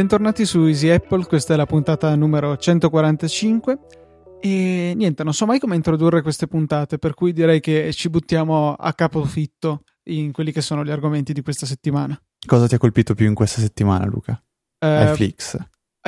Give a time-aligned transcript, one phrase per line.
[0.00, 3.78] bentornati su Easy Apple, questa è la puntata numero 145
[4.40, 8.72] e niente, non so mai come introdurre queste puntate, per cui direi che ci buttiamo
[8.72, 12.18] a capofitto in quelli che sono gli argomenti di questa settimana.
[12.46, 14.42] Cosa ti ha colpito più in questa settimana, Luca?
[14.78, 15.58] Uh, iFlix.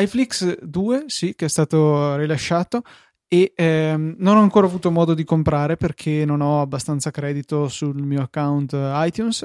[0.01, 2.81] iFlix 2, sì, che è stato rilasciato
[3.29, 8.03] e ehm, non ho ancora avuto modo di comprare perché non ho abbastanza credito sul
[8.03, 9.45] mio account iTunes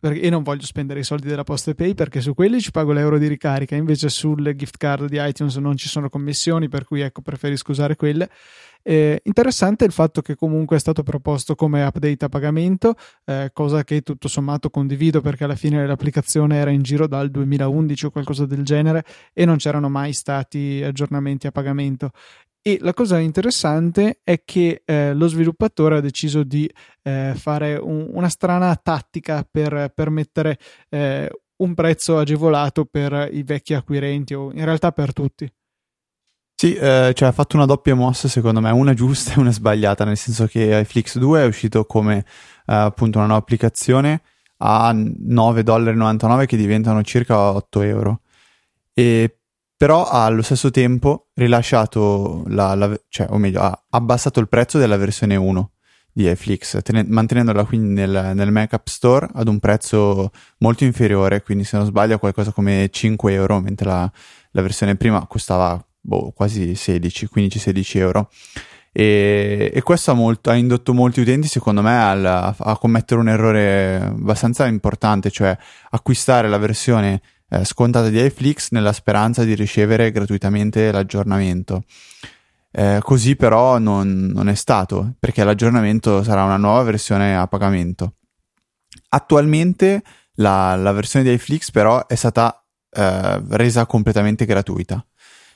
[0.00, 2.92] e e non voglio spendere i soldi della Poste Pay perché su quelli ci pago
[2.92, 7.00] l'euro di ricarica, invece sulle gift card di iTunes non ci sono commissioni, per cui
[7.00, 8.28] ecco preferisco usare quelle.
[8.82, 12.94] Eh, interessante il fatto che comunque è stato proposto come update a pagamento,
[13.26, 18.06] eh, cosa che tutto sommato condivido perché alla fine l'applicazione era in giro dal 2011
[18.06, 19.04] o qualcosa del genere
[19.34, 22.10] e non c'erano mai stati aggiornamenti a pagamento.
[22.62, 26.70] E la cosa interessante è che eh, lo sviluppatore ha deciso di
[27.02, 30.58] eh, fare un, una strana tattica per permettere
[30.90, 35.50] eh, un prezzo agevolato per i vecchi acquirenti o in realtà per tutti.
[36.54, 40.04] Sì, eh, cioè ha fatto una doppia mossa secondo me, una giusta e una sbagliata,
[40.04, 42.24] nel senso che iFlix 2 è uscito come eh,
[42.66, 44.20] appunto una nuova applicazione
[44.58, 48.20] a 9,99$ che diventano circa 8 euro.
[48.92, 49.39] E
[49.80, 54.76] però ha allo stesso tempo rilasciato, la, la, cioè, o meglio, ha abbassato il prezzo
[54.76, 55.70] della versione 1
[56.12, 61.40] di iFlix, ten- mantenendola quindi nel, nel, Mac App Store ad un prezzo molto inferiore,
[61.42, 64.12] quindi se non sbaglio qualcosa come 5 euro, mentre la,
[64.50, 68.30] la versione prima costava boh, quasi 16, 15-16 euro.
[68.92, 73.30] E, e questo ha, molto, ha, indotto molti utenti, secondo me, al, a commettere un
[73.30, 75.56] errore abbastanza importante, cioè
[75.88, 81.82] acquistare la versione eh, scontata di iFlix nella speranza di ricevere gratuitamente l'aggiornamento.
[82.72, 88.14] Eh, così però non, non, è stato, perché l'aggiornamento sarà una nuova versione a pagamento.
[89.08, 90.02] Attualmente
[90.34, 95.04] la, la versione di iFlix però è stata eh, resa completamente gratuita.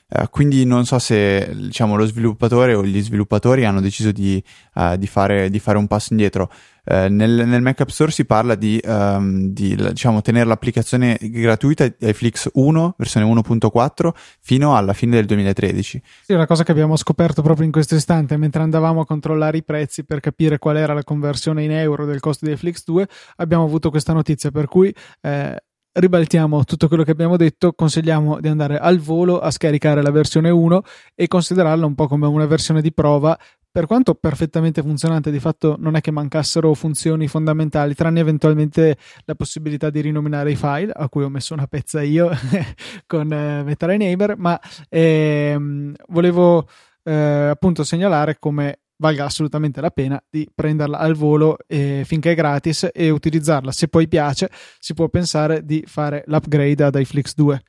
[0.07, 4.41] Uh, quindi non so se diciamo, lo sviluppatore o gli sviluppatori hanno deciso di,
[4.75, 6.51] uh, di, fare, di fare, un passo indietro.
[6.85, 11.91] Uh, nel, nel, Mac App Store si parla di, um, di diciamo, tenere l'applicazione gratuita
[11.99, 14.09] iFlix 1, versione 1.4,
[14.39, 16.01] fino alla fine del 2013.
[16.23, 19.57] Sì, è una cosa che abbiamo scoperto proprio in questo istante, mentre andavamo a controllare
[19.57, 23.07] i prezzi per capire qual era la conversione in euro del costo di iFlix 2,
[23.37, 24.93] abbiamo avuto questa notizia, per cui...
[25.21, 25.59] Eh,
[25.95, 30.49] ribaltiamo tutto quello che abbiamo detto, consigliamo di andare al volo a scaricare la versione
[30.49, 30.81] 1
[31.15, 33.37] e considerarla un po' come una versione di prova.
[33.75, 39.35] Per quanto perfettamente funzionante, di fatto non è che mancassero funzioni fondamentali, tranne eventualmente la
[39.35, 42.29] possibilità di rinominare i file, a cui ho messo una pezza io
[43.05, 46.69] con eh, Metal Neighbor, ma ehm, volevo
[47.03, 52.35] eh, appunto segnalare come valga assolutamente la pena di prenderla al volo eh, finché è
[52.35, 53.73] gratis e utilizzarla.
[53.73, 54.49] Se poi piace,
[54.79, 57.61] si può pensare di fare l'upgrade ad iFlix 2.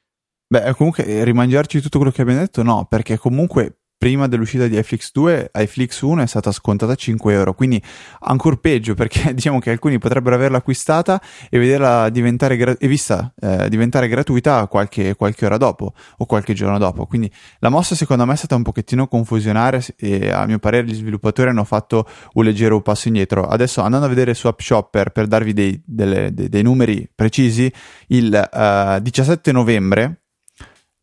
[0.47, 5.11] Beh, comunque rimangiarci tutto quello che abbiamo detto, no, perché comunque prima dell'uscita di iFlix
[5.13, 7.83] 2, iFlix 1 è stata scontata a 5 euro, quindi
[8.21, 13.33] ancora peggio perché diciamo che alcuni potrebbero averla acquistata e vederla diventare, gra- e vista,
[13.41, 17.07] eh, diventare gratuita qualche, qualche, ora dopo o qualche giorno dopo.
[17.07, 17.31] Quindi
[17.61, 21.49] la mossa secondo me è stata un pochettino confusionaria e a mio parere gli sviluppatori
[21.49, 23.47] hanno fatto un leggero passo indietro.
[23.47, 27.73] Adesso andando a vedere su App Shopper per darvi dei, delle, dei, dei numeri precisi,
[28.09, 30.21] il uh, 17 novembre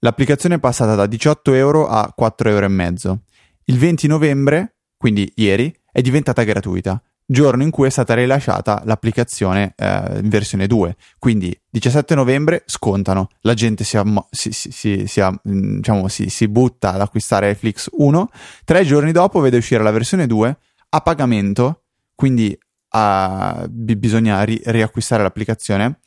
[0.04, 3.20] L'applicazione è passata da 18 euro a 4,5 euro.
[3.66, 9.74] Il 20 novembre, quindi ieri, è diventata gratuita, giorno in cui è stata rilasciata l'applicazione
[9.78, 10.98] eh, in versione 2.
[11.18, 15.08] Quindi 17 novembre scontano, la gente si, am- si, si,
[15.42, 18.30] diciamo, si, butta ad acquistare Flix 1,
[18.66, 20.58] tre giorni dopo vede uscire la versione 2
[20.90, 21.84] a pagamento,
[22.14, 22.58] quindi
[22.90, 26.00] a, b- bisogna ri- riacquistare l'applicazione.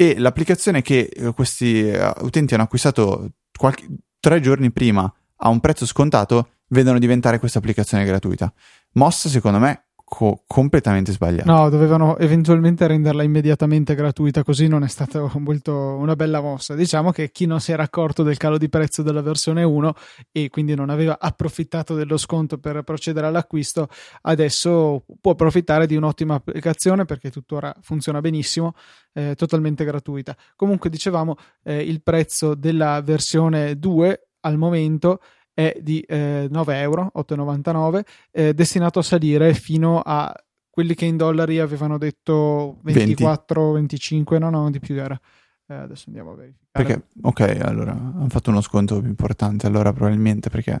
[0.00, 3.86] E l'applicazione che eh, questi uh, utenti hanno acquistato qualche,
[4.20, 8.52] tre giorni prima a un prezzo scontato vedono diventare questa applicazione gratuita.
[8.92, 11.52] Mossa secondo me co- completamente sbagliata.
[11.52, 16.74] No, dovevano eventualmente renderla immediatamente gratuita, così non è stata molto una bella mossa.
[16.74, 19.94] Diciamo che chi non si era accorto del calo di prezzo della versione 1
[20.32, 23.88] e quindi non aveva approfittato dello sconto per procedere all'acquisto,
[24.22, 28.72] adesso può approfittare di un'ottima applicazione perché tuttora funziona benissimo,
[29.12, 30.34] eh, totalmente gratuita.
[30.56, 35.20] Comunque dicevamo eh, il prezzo della versione 2 al momento
[35.58, 40.32] è di eh, 9 euro, 8,99, eh, destinato a salire fino a
[40.70, 43.78] quelli che in dollari avevano detto 24, 20.
[43.78, 45.20] 25, no, no, di più era.
[45.66, 46.68] Eh, adesso andiamo a verificare.
[46.70, 50.78] Perché, ok, allora hanno fatto uno sconto più importante, allora probabilmente perché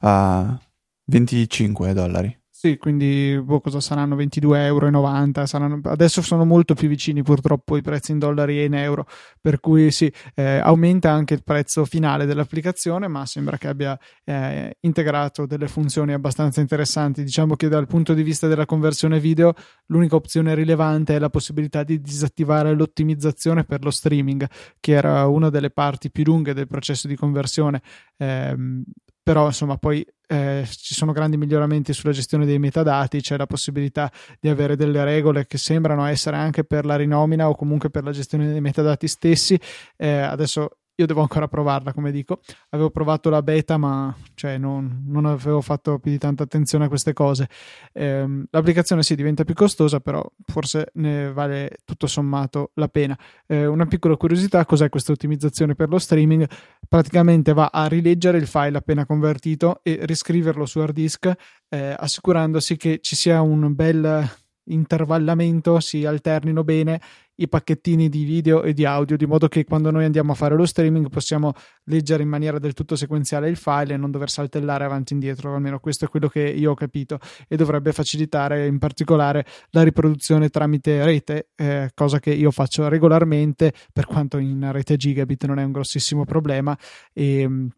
[0.00, 0.58] uh,
[1.04, 2.37] 25 dollari.
[2.60, 5.46] Sì, quindi boh, cosa saranno 22,90 euro?
[5.46, 9.06] Saranno, adesso sono molto più vicini purtroppo i prezzi in dollari e in euro,
[9.40, 14.76] per cui sì, eh, aumenta anche il prezzo finale dell'applicazione, ma sembra che abbia eh,
[14.80, 17.22] integrato delle funzioni abbastanza interessanti.
[17.22, 19.54] Diciamo che dal punto di vista della conversione video,
[19.86, 24.44] l'unica opzione rilevante è la possibilità di disattivare l'ottimizzazione per lo streaming,
[24.80, 27.80] che era una delle parti più lunghe del processo di conversione.
[28.16, 28.82] Eh,
[29.28, 34.10] però insomma poi eh, ci sono grandi miglioramenti sulla gestione dei metadati, c'è la possibilità
[34.40, 38.10] di avere delle regole che sembrano essere anche per la rinomina o comunque per la
[38.10, 39.60] gestione dei metadati stessi.
[39.98, 42.40] Eh, adesso io devo ancora provarla, come dico.
[42.70, 46.88] Avevo provato la beta, ma cioè, non, non, avevo fatto più di tanta attenzione a
[46.88, 47.48] queste cose.
[47.92, 53.16] Eh, l'applicazione sì, diventa più costosa, però forse ne vale tutto sommato la pena.
[53.46, 56.48] Eh, una piccola curiosità: cos'è questa ottimizzazione per lo streaming?
[56.88, 61.30] Praticamente va a rileggere il file appena convertito e riscriverlo su hard disk,
[61.68, 64.26] eh, assicurandosi che ci sia un bel
[64.68, 67.00] intervallamento, si alternino bene
[67.40, 70.56] i pacchettini di video e di audio, di modo che quando noi andiamo a fare
[70.56, 71.52] lo streaming possiamo
[71.84, 75.54] leggere in maniera del tutto sequenziale il file e non dover saltellare avanti e indietro,
[75.54, 80.48] almeno questo è quello che io ho capito e dovrebbe facilitare in particolare la riproduzione
[80.48, 85.64] tramite rete, eh, cosa che io faccio regolarmente, per quanto in rete gigabit non è
[85.64, 86.76] un grossissimo problema
[87.12, 87.68] e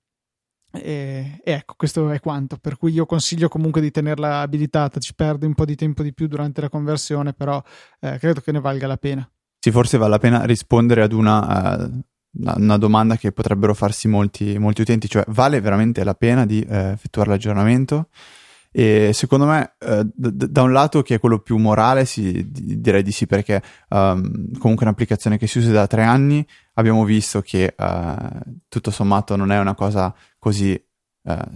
[0.72, 2.56] e, e, ecco, questo è quanto.
[2.58, 5.00] Per cui io consiglio comunque di tenerla abilitata.
[5.00, 7.62] Ci perde un po' di tempo di più durante la conversione, però
[8.00, 9.28] eh, credo che ne valga la pena.
[9.58, 12.02] Sì, forse vale la pena rispondere ad una, uh,
[12.56, 16.72] una domanda che potrebbero farsi molti, molti, utenti, cioè vale veramente la pena di uh,
[16.72, 18.08] effettuare l'aggiornamento?
[18.72, 23.02] E secondo me, uh, d- da un lato, che è quello più morale, sì, direi
[23.02, 26.46] di sì, perché um, comunque è un'applicazione che si usa da tre anni.
[26.74, 27.74] Abbiamo visto che
[28.68, 30.82] tutto sommato non è una cosa così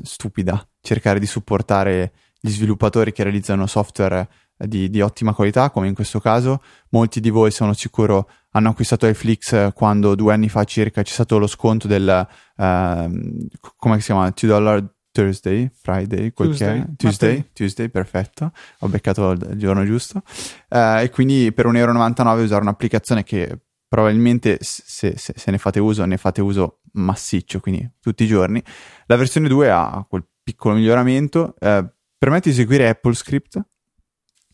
[0.03, 5.95] stupida cercare di supportare gli sviluppatori che realizzano software di, di, ottima qualità, come in
[5.95, 6.63] questo caso.
[6.91, 11.39] Molti di voi, sono sicuro, hanno acquistato iFlix quando due anni fa circa c'è stato
[11.39, 12.27] lo sconto del,
[12.57, 13.47] uh,
[13.77, 16.97] come si chiama, 2 dollar Thursday, Friday, quel Tuesday, che è.
[16.97, 18.51] Tuesday, Tuesday, perfetto,
[18.81, 20.25] ho beccato il giorno giusto.
[20.69, 25.79] Uh, e quindi per 1,99 euro usare un'applicazione che probabilmente se, se, se, ne fate
[25.79, 28.61] uso, ne fate uso massiccio, quindi tutti i giorni.
[29.07, 31.89] La versione 2 ha quel piccolo miglioramento, uh,
[32.19, 33.61] permette di eseguire Apple Script,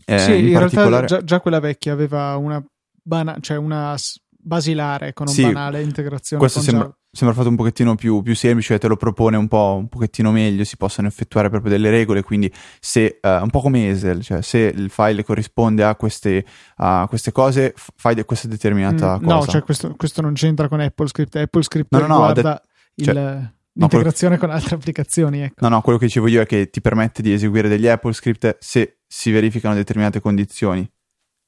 [0.05, 2.63] eh, sì, in, in realtà già, già, quella vecchia aveva una,
[3.03, 3.97] bana- cioè una
[4.29, 6.43] basilare con un sì, banale integrazione.
[6.43, 9.89] Questo sembra, sembra, fatto un pochettino più, più, semplice, te lo propone un po' un
[9.89, 14.23] pochettino meglio, si possono effettuare proprio delle regole, quindi se, uh, un po' come Esel,
[14.23, 16.45] cioè se il file corrisponde a queste,
[16.77, 19.35] a queste cose, fai de- questa determinata mm, cosa.
[19.35, 22.61] No, cioè questo, questo, non c'entra con AppleScript, AppleScript no, no, no, de-
[22.95, 23.05] il...
[23.05, 24.55] Cioè, l'integrazione no, quello...
[24.55, 25.41] con altre applicazioni.
[25.41, 25.55] Ecco.
[25.61, 28.57] No, no, quello che dicevo io è che ti permette di eseguire degli Apple script
[28.61, 30.89] se si verificano determinate condizioni.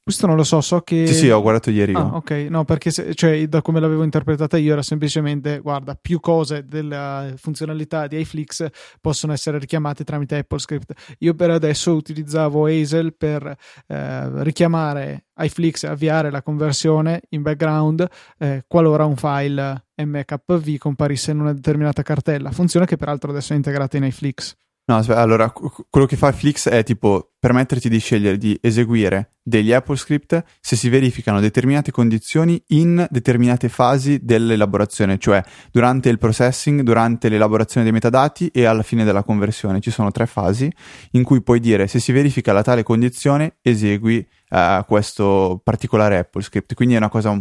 [0.05, 1.07] Questo non lo so, so che...
[1.07, 1.95] Sì, sì, ho guardato ieri.
[1.95, 6.19] Ah, ok, no, perché se, cioè, da come l'avevo interpretata io era semplicemente, guarda, più
[6.19, 8.67] cose della funzionalità di iFlix
[9.01, 11.17] possono essere richiamate tramite AppleScript.
[11.19, 13.57] Io per adesso utilizzavo Hazel per
[13.87, 18.05] eh, richiamare iFlix e avviare la conversione in background
[18.39, 23.57] eh, qualora un file MKV comparisse in una determinata cartella, funzione che peraltro adesso è
[23.57, 24.57] integrata in iFlix.
[24.93, 29.97] No, allora, quello che fa Flix è tipo permetterti di scegliere di eseguire degli Apple
[29.97, 37.31] script se si verificano determinate condizioni in determinate fasi dell'elaborazione, cioè durante il processing, durante
[37.31, 39.81] l'elaborazione dei metadati e alla fine della conversione.
[39.81, 40.71] Ci sono tre fasi
[41.13, 46.43] in cui puoi dire se si verifica la tale condizione esegui uh, questo particolare Apple
[46.43, 46.75] script.
[46.75, 47.33] Quindi è una cosa,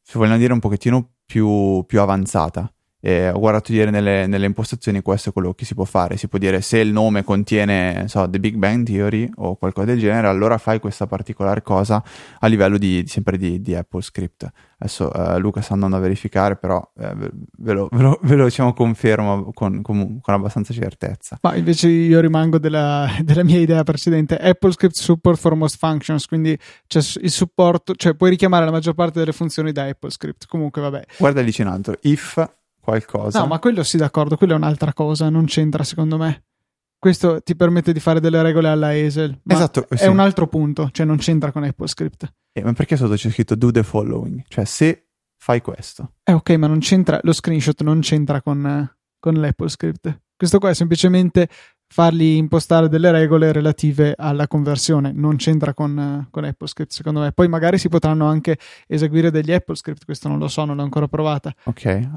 [0.00, 2.72] se vogliamo dire, un pochettino più, più avanzata.
[3.00, 6.16] E ho guardato ieri nelle, nelle, impostazioni, questo è quello che si può fare.
[6.16, 10.00] Si può dire se il nome contiene so, The Big Bang Theory o qualcosa del
[10.00, 12.02] genere, allora fai questa particolare cosa
[12.40, 14.50] a livello di, sempre di, di Apple Script.
[14.80, 17.14] Adesso uh, Luca sta andando a verificare, però eh,
[17.58, 21.38] ve, lo, ve, lo, ve lo diciamo, confermo con, con, con, abbastanza certezza.
[21.42, 24.36] Ma invece io rimango della, della, mia idea precedente.
[24.36, 28.94] Apple Script Support for Most Functions, quindi c'è il supporto, cioè puoi richiamare la maggior
[28.94, 30.46] parte delle funzioni da Apple Script.
[30.46, 31.04] Comunque, vabbè.
[31.16, 31.96] Guarda lì c'è un altro.
[32.02, 32.56] If
[32.88, 33.40] qualcosa.
[33.40, 36.44] No, ma quello sì, d'accordo, quello è un'altra cosa, non c'entra secondo me.
[36.98, 39.40] Questo ti permette di fare delle regole alla Hazel.
[39.46, 40.06] esatto, è sì.
[40.08, 42.32] un altro punto, cioè non c'entra con AppleScript.
[42.52, 44.42] Eh, ma perché sotto c'è scritto do the following?
[44.48, 46.14] Cioè se fai questo.
[46.24, 48.90] Eh ok, ma non c'entra, lo screenshot non c'entra con,
[49.20, 50.22] con l'AppleScript.
[50.36, 51.48] Questo qua è semplicemente
[51.90, 57.32] fargli impostare delle regole relative alla conversione, non c'entra con, con AppleScript secondo me.
[57.32, 61.08] Poi magari si potranno anche eseguire degli AppleScript, questo non lo so, non l'ho ancora
[61.08, 61.52] provata.
[61.64, 62.08] Ok, eh,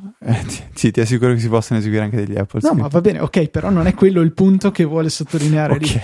[0.74, 2.75] sì, ti assicuro che si possono eseguire anche degli AppleScript.
[2.75, 5.88] No, ma va bene, ok, però non è quello il punto che vuole sottolineare okay.
[5.88, 6.01] lì.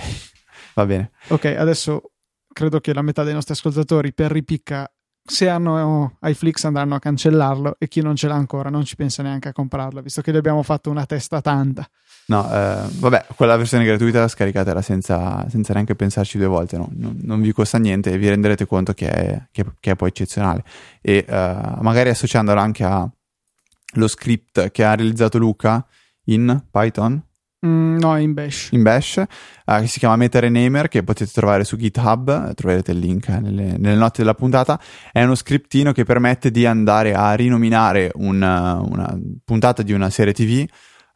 [0.74, 1.10] Va bene.
[1.28, 2.12] Ok, adesso
[2.52, 4.90] credo che la metà dei nostri ascoltatori per ripicca
[5.28, 9.22] se hanno iFlix andranno a cancellarlo e chi non ce l'ha ancora non ci pensa
[9.22, 11.88] neanche a comprarlo, visto che gli abbiamo fatto una testa tanta.
[12.26, 16.88] No, eh, vabbè, quella versione gratuita scaricatela senza, senza neanche pensarci due volte, no?
[16.92, 20.08] non, non, vi costa niente e vi renderete conto che è, che, che è poi
[20.08, 20.62] eccezionale.
[21.00, 21.32] E uh,
[21.80, 25.86] magari associandola anche allo script che ha realizzato Luca
[26.24, 27.22] in Python,
[27.66, 28.68] Mm, no, in Bash.
[28.70, 33.26] In Bash, uh, che si chiama MetaRenamer, che potete trovare su GitHub, troverete il link
[33.28, 34.80] nelle, nelle note della puntata.
[35.10, 40.32] È uno scriptino che permette di andare a rinominare una, una puntata di una serie
[40.32, 40.64] TV,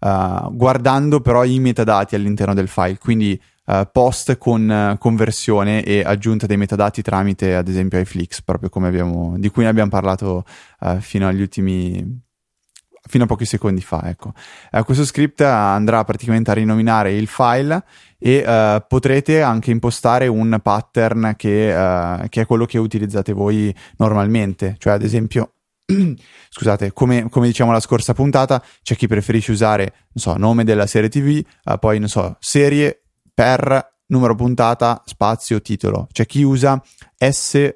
[0.00, 6.46] uh, guardando però i metadati all'interno del file, quindi uh, post con conversione e aggiunta
[6.46, 10.44] dei metadati tramite, ad esempio, iFlix, proprio come abbiamo, di cui abbiamo parlato
[10.98, 12.30] fino agli ultimi
[13.08, 14.02] fino a pochi secondi fa.
[14.04, 14.32] Ecco.
[14.70, 17.84] Eh, questo script andrà praticamente a rinominare il file
[18.18, 23.74] e uh, potrete anche impostare un pattern che, uh, che, è quello che utilizzate voi
[23.96, 25.54] normalmente, cioè ad esempio.
[26.48, 30.86] Scusate, come, come, diciamo la scorsa puntata, c'è chi preferisce usare, non so, nome della
[30.86, 33.02] serie TV, uh, poi, non so, serie
[33.34, 36.06] per numero puntata, spazio, titolo.
[36.12, 36.80] C'è chi usa
[37.18, 37.74] S,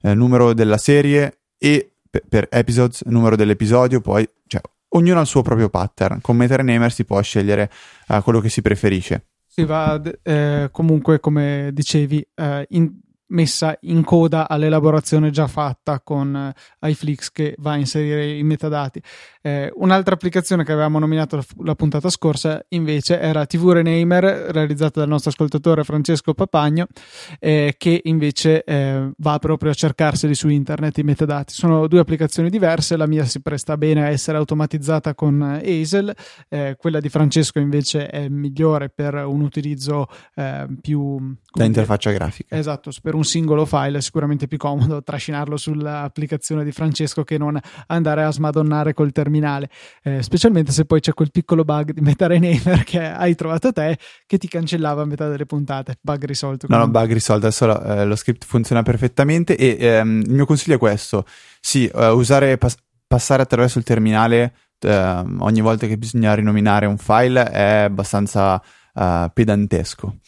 [0.00, 1.95] numero della serie e
[2.28, 6.20] per, episodes, numero dell'episodio, poi cioè, ognuno ha il suo proprio pattern.
[6.20, 7.70] Con MetaNamer si può scegliere
[8.08, 9.26] uh, quello che si preferisce.
[9.46, 12.92] Si va eh, comunque, come dicevi, eh, in,
[13.28, 19.02] messa in coda all'elaborazione già fatta con eh, iFlix che va a inserire i metadati.
[19.46, 24.98] Eh, un'altra applicazione che avevamo nominato la, la, puntata scorsa invece era TV Renamer realizzata
[24.98, 26.88] dal nostro ascoltatore Francesco Papagno
[27.38, 31.52] eh, che invece eh, va proprio a cercarseli su internet i metadati.
[31.52, 36.12] Sono due applicazioni diverse, la mia si presta bene a essere automatizzata con Hazel,
[36.48, 41.36] eh, quella di Francesco invece è migliore per un utilizzo eh, più...
[41.52, 42.56] Da interfaccia grafica.
[42.56, 47.56] Esatto, per un singolo file è sicuramente più comodo trascinarlo sull'applicazione di Francesco che non
[47.86, 49.68] andare a smadonnare col terminale,
[50.02, 54.38] eh, specialmente se poi c'è quel piccolo bug di MetaRenamer che hai trovato te che
[54.38, 56.66] ti cancellava a metà delle puntate, bug risolto.
[56.68, 60.46] No, no, bug risolto, adesso lo, eh, lo script funziona perfettamente e ehm, il mio
[60.46, 61.24] consiglio è questo,
[61.60, 66.98] sì, uh, usare, pas- passare attraverso il terminale Uh, ogni volta che bisogna rinominare un
[66.98, 68.62] file è abbastanza
[68.92, 70.18] uh, pedantesco.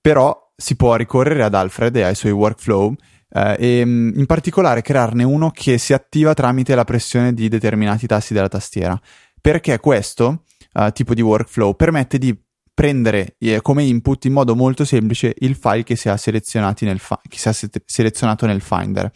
[0.00, 2.94] Però si può ricorrere ad Alfred e ai suoi workflow
[3.32, 8.06] eh, e mm, in particolare crearne uno che si attiva tramite la pressione di determinati
[8.06, 9.00] tasti della tastiera.
[9.40, 12.38] Perché questo uh, tipo di workflow permette di
[12.82, 17.38] prendere eh, come input in modo molto semplice il file che si, nel fa- che
[17.38, 19.08] si è selezionato nel Finder,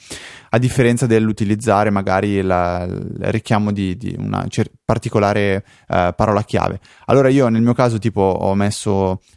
[0.51, 6.79] a differenza dell'utilizzare magari la, il richiamo di, di una cer- particolare uh, parola chiave.
[7.07, 8.93] Allora io nel mio caso tipo ho messo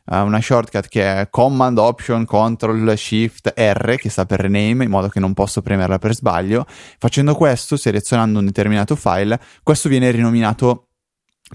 [0.06, 4.92] uh, una shortcut che è Command Option Control Shift R che sta per rename in
[4.92, 6.68] modo che non posso premerla per sbaglio.
[7.00, 10.90] Facendo questo, selezionando un determinato file, questo viene rinominato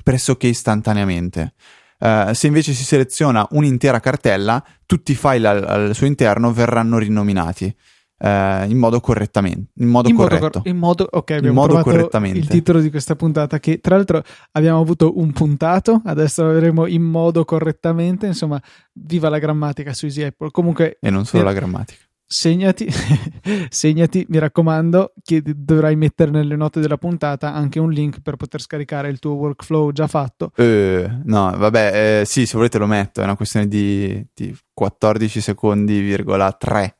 [0.03, 1.55] pressoché istantaneamente.
[1.99, 6.99] Uh, se invece si seleziona un'intera cartella, tutti i file al, al suo interno verranno
[6.99, 7.75] rinominati.
[8.17, 10.45] Uh, in modo correttamente in modo in corretto.
[10.45, 12.39] modo, in modo, okay, in modo correttamente.
[12.39, 14.23] il titolo di questa puntata che tra l'altro
[14.53, 20.07] abbiamo avuto un puntato adesso lo avremo in modo correttamente insomma viva la grammatica su
[20.07, 20.53] Easy Apple.
[20.53, 22.89] Comunque e non solo la grammatica segnati,
[23.71, 28.61] segnati, mi raccomando, che dovrai mettere nelle note della puntata anche un link per poter
[28.61, 30.51] scaricare il tuo workflow già fatto.
[30.57, 35.41] Uh, no, vabbè, eh, sì, se volete lo metto, è una questione di, di 14
[35.41, 36.95] secondi,3.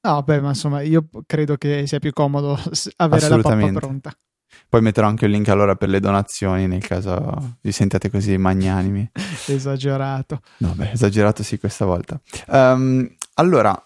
[0.00, 2.58] No, beh, ma insomma, io credo che sia più comodo
[2.96, 4.12] avere la pappa pronta.
[4.68, 9.08] Poi metterò anche il link allora per le donazioni nel caso vi sentiate così magnanimi.
[9.46, 10.40] esagerato.
[10.58, 12.20] No, beh, esagerato sì questa volta.
[12.48, 13.76] Um, allora,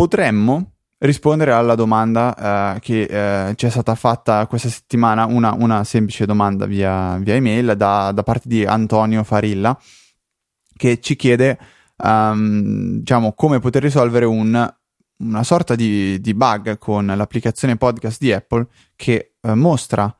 [0.00, 5.84] potremmo rispondere alla domanda uh, che uh, ci è stata fatta questa settimana, una, una
[5.84, 9.78] semplice domanda via, via email da, da, parte di Antonio Farilla,
[10.74, 11.58] che ci chiede
[11.98, 14.74] um, diciamo, come poter risolvere un,
[15.18, 20.14] una sorta di, di, bug con l'applicazione podcast di Apple che uh, mostra,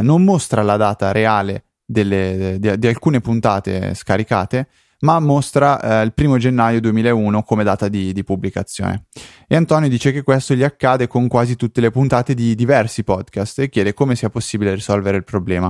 [0.00, 4.68] non mostra la data reale delle, di, di alcune puntate scaricate,
[5.04, 9.04] ma mostra eh, il primo gennaio 2001 come data di, di, pubblicazione.
[9.46, 13.60] E Antonio dice che questo gli accade con quasi tutte le puntate di diversi podcast
[13.60, 15.66] e chiede come sia possibile risolvere il problema.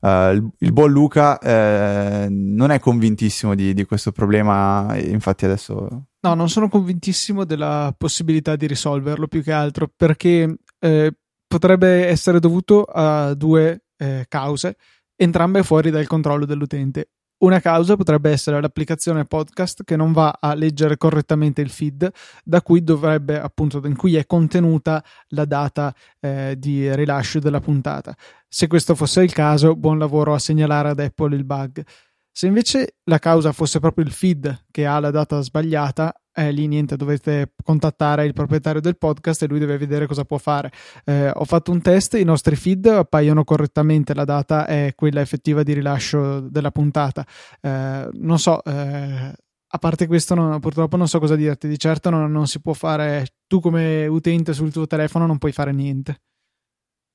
[0.00, 6.06] Uh, il, il, buon Luca uh, non è convintissimo di, di, questo problema, infatti adesso...
[6.20, 11.12] No, non sono convintissimo della possibilità di risolverlo più che altro perché eh,
[11.46, 14.76] potrebbe essere dovuto a due eh, cause,
[15.16, 20.54] entrambe fuori dal controllo dell'utente Una causa potrebbe essere l'applicazione podcast che non va a
[20.54, 22.10] leggere correttamente il feed,
[22.42, 28.12] da cui dovrebbe, appunto, in cui è contenuta la data eh, di rilascio della puntata.
[28.48, 31.84] Se questo fosse il caso, buon lavoro a segnalare ad Apple il bug.
[32.32, 36.68] Se invece la causa fosse proprio il feed che ha la data sbagliata, eh, lì
[36.68, 40.70] niente, dovete contattare il proprietario del podcast e lui deve vedere cosa può fare.
[41.04, 45.64] Eh, ho fatto un test, i nostri feed appaiono correttamente, la data è quella effettiva
[45.64, 47.26] di rilascio della puntata.
[47.60, 49.32] Eh, non so, eh,
[49.70, 51.66] a parte questo, non, purtroppo non so cosa dirti.
[51.66, 55.52] Di certo non, non, si può fare, tu come utente sul tuo telefono non puoi
[55.52, 56.20] fare niente.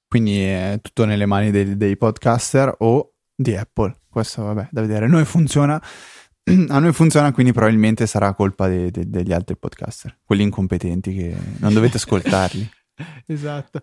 [0.07, 4.01] Quindi è tutto nelle mani dei, dei podcaster o di Apple.
[4.09, 5.07] Questo vabbè, da vedere.
[5.07, 5.81] Noi funziona
[6.69, 11.35] a noi funziona, quindi probabilmente sarà colpa de- de- degli altri podcaster, quelli incompetenti che
[11.59, 12.69] non dovete ascoltarli.
[13.27, 13.79] esatto.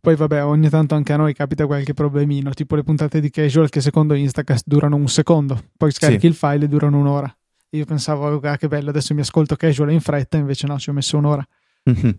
[0.00, 3.70] Poi vabbè, ogni tanto anche a noi capita qualche problemino, tipo le puntate di casual
[3.70, 6.26] che secondo Instacast durano un secondo, poi scarichi sì.
[6.26, 7.34] il file e durano un'ora.
[7.70, 10.92] Io pensavo, ah, che bello, adesso mi ascolto casual in fretta, invece no, ci ho
[10.92, 11.44] messo un'ora.
[11.82, 12.16] Ti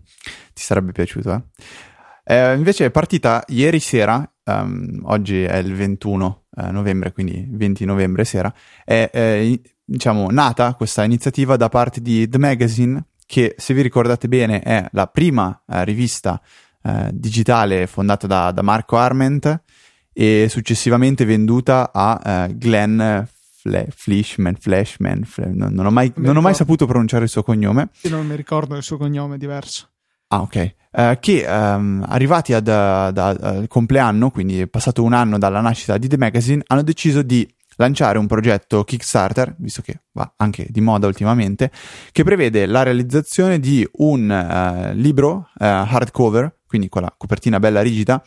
[0.53, 1.41] sarebbe piaciuto, eh?
[2.27, 2.53] Eh?
[2.55, 8.25] invece è partita ieri sera, um, oggi è il 21 eh, novembre, quindi 20 novembre
[8.25, 8.53] sera,
[8.83, 14.27] è eh, diciamo nata questa iniziativa da parte di The Magazine, che se vi ricordate
[14.27, 16.41] bene è la prima eh, rivista
[16.81, 19.61] eh, digitale fondata da, da, Marco Arment
[20.11, 23.01] e successivamente venduta a eh, Glenn
[23.67, 27.43] Fle- Flishman, Flashman, Fle- non, non, ho mai, non ho mai saputo pronunciare il suo
[27.43, 27.89] cognome.
[28.01, 29.89] Io non mi ricordo il suo cognome, è diverso.
[30.27, 30.75] Ah, ok.
[30.89, 36.07] Uh, che um, arrivati ad, ad, al compleanno, quindi passato un anno dalla nascita di
[36.07, 41.07] The Magazine, hanno deciso di lanciare un progetto Kickstarter, visto che va anche di moda
[41.07, 41.71] ultimamente,
[42.11, 47.81] che prevede la realizzazione di un uh, libro uh, hardcover, quindi con la copertina bella
[47.81, 48.23] rigida,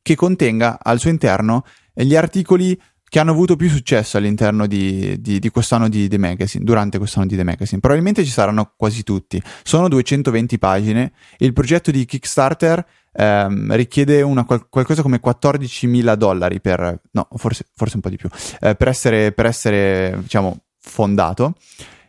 [0.00, 2.80] che contenga al suo interno gli articoli
[3.12, 7.26] che hanno avuto più successo all'interno di, di, di, quest'anno di The Magazine, durante quest'anno
[7.26, 7.78] di The Magazine.
[7.78, 9.38] Probabilmente ci saranno quasi tutti.
[9.64, 11.12] Sono 220 pagine.
[11.36, 17.96] Il progetto di Kickstarter ehm, richiede una, qualcosa come 14.000 dollari per, no, forse, forse
[17.96, 21.56] un po' di più, eh, per essere, per essere, diciamo, fondato.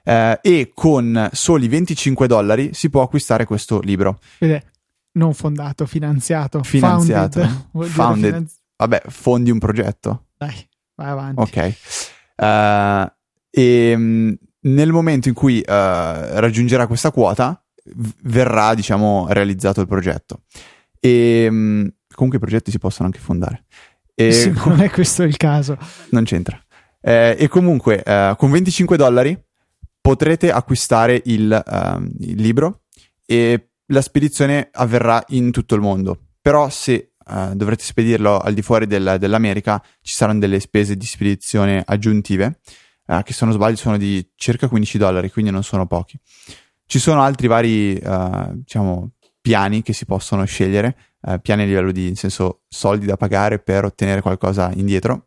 [0.06, 4.20] Eh, e con soli 25 dollari si può acquistare questo libro.
[4.40, 4.72] Vede,
[5.18, 6.64] non fondato, finanziato.
[6.64, 7.42] Finanziato.
[7.42, 7.92] Founded.
[7.92, 8.30] Founded.
[8.30, 10.28] Finanzi- Vabbè, fondi un progetto.
[10.38, 10.72] Dai.
[11.04, 11.42] Vai avanti.
[11.42, 11.76] Ok.
[12.38, 13.12] Uh,
[13.50, 20.44] e nel momento in cui uh, raggiungerà questa quota, v- verrà, diciamo, realizzato il progetto.
[21.00, 23.66] E um, comunque i progetti si possono anche fondare.
[24.16, 25.78] E sì, non è questo il caso.
[26.12, 26.58] Non c'entra.
[27.02, 29.38] Eh, e comunque eh, con 25 dollari
[30.00, 32.84] potrete acquistare il, uh, il, libro
[33.26, 36.18] e la spedizione avverrà in tutto il mondo.
[36.42, 41.06] Però se uh, dovrete spedirlo al di fuori del, dell'America, ci saranno delle spese di
[41.06, 42.60] spedizione aggiuntive,
[43.08, 46.20] uh, che se non sbaglio sono di circa 15 dollari, quindi non sono pochi.
[46.86, 50.96] Ci sono altri vari, uh, diciamo, piani che si possono scegliere,
[51.42, 55.26] piani a livello di, in senso, soldi da pagare per ottenere qualcosa indietro.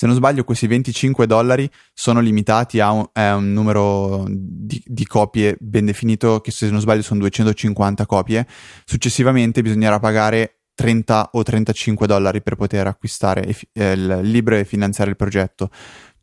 [0.00, 5.06] Se non sbaglio, questi 25 dollari sono limitati a un, a un numero di, di,
[5.06, 8.46] copie ben definito, che se non sbaglio sono 250 copie.
[8.86, 15.16] Successivamente bisognerà pagare 30 o 35 dollari per poter acquistare il libro e finanziare il
[15.16, 15.68] progetto.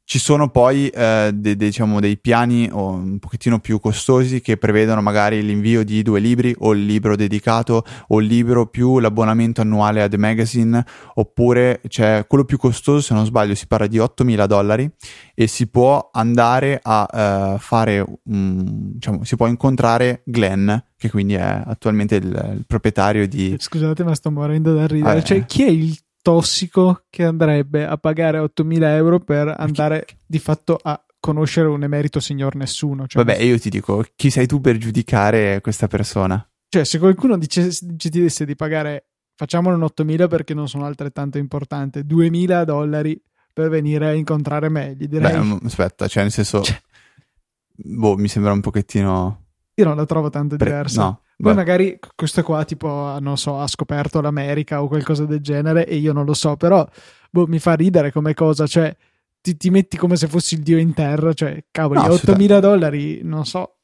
[0.10, 4.56] Ci sono poi eh, de, de, diciamo, dei piani oh, un pochettino più costosi che
[4.56, 9.60] prevedono magari l'invio di due libri o il libro dedicato o il libro più l'abbonamento
[9.60, 10.82] annuale a The Magazine
[11.15, 14.89] oppure c'è quello più costoso se non sbaglio si parla di 8.000 dollari
[15.36, 21.34] e si può andare a uh, fare um, diciamo si può incontrare Glenn che quindi
[21.34, 25.20] è attualmente il, il proprietario di scusate ma sto morendo da ridere.
[25.20, 30.40] Ah, cioè chi è il tossico che andrebbe a pagare 8.000 euro per andare di
[30.40, 33.08] fatto a conoscere un emerito signor nessuno.
[33.08, 36.46] Cioè, Vabbè, io ti dico, chi sei tu per giudicare questa persona?
[36.68, 41.38] Cioè, se qualcuno dice, ci disse di pagare, facciamolo un 8.000 perché non sono altrettanto
[41.38, 43.18] importante, 2.000 dollari
[43.54, 45.32] per venire a incontrare me, gli direi...
[45.32, 46.62] Beh, mm, aspetta, cioè nel senso...
[46.62, 46.78] Cioè...
[47.74, 49.46] Boh, mi sembra un pochettino...
[49.76, 51.04] Io non la trovo tanto Pre- diversa.
[51.04, 51.58] No, poi Beh.
[51.58, 56.12] magari questo qua, tipo, non so, ha scoperto l'America o qualcosa del genere e io
[56.12, 56.88] non lo so, però
[57.30, 58.95] boh, mi fa ridere come cosa, cioè
[59.39, 63.21] ti, ti, metti come se fossi il dio in terra, cioè cavoli, no, 8.000 dollari,
[63.23, 63.77] non so,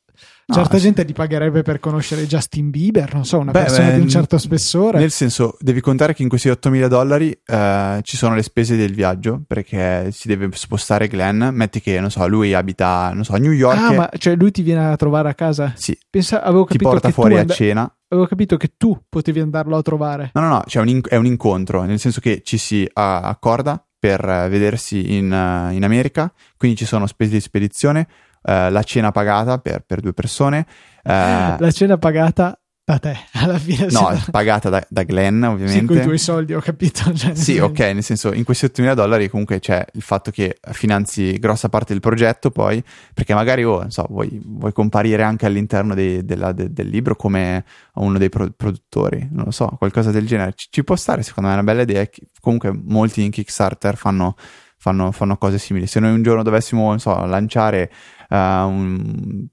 [0.45, 0.83] No, Certa sì.
[0.83, 4.09] gente li pagherebbe per conoscere Justin Bieber, non so, una beh, persona beh, di un
[4.09, 4.99] certo spessore.
[4.99, 8.93] Nel senso, devi contare che in questi 8.000 dollari eh, ci sono le spese del
[8.93, 11.43] viaggio, perché si deve spostare Glenn.
[11.51, 13.77] Metti che, non so, lui abita, non so, a New York.
[13.77, 15.71] Ah, ma cioè lui ti viene a trovare a casa?
[15.75, 15.97] Sì.
[16.09, 17.95] Pensa, avevo capito ti porta fuori a and- cena.
[18.09, 20.31] Avevo capito che tu potevi andarlo a trovare.
[20.33, 22.89] No, no, no, cioè un in- è un incontro, nel senso che ci si uh,
[22.93, 25.25] accorda per vedersi in,
[25.71, 28.07] in America, quindi ci sono spese di spedizione,
[28.43, 30.65] uh, la cena pagata per, per due persone.
[31.03, 35.79] Uh, la cena pagata da te alla fine no è pagata da, da, Glenn ovviamente
[35.79, 38.93] sì con i tuoi soldi ho capito cioè, sì ok nel senso in questi 8.000
[38.93, 43.89] dollari comunque c'è il fatto che finanzi grossa parte del progetto poi perché magari oh,
[43.89, 48.51] so, vuoi, vuoi, comparire anche all'interno dei, della, de, del libro come uno dei pro-
[48.51, 51.71] produttori non lo so qualcosa del genere ci, ci, può stare secondo me è una
[51.71, 52.05] bella idea
[52.41, 54.35] comunque molti in Kickstarter fanno,
[54.83, 57.89] fanno, fanno cose simili se noi un giorno dovessimo so, lanciare
[58.27, 59.47] uh, un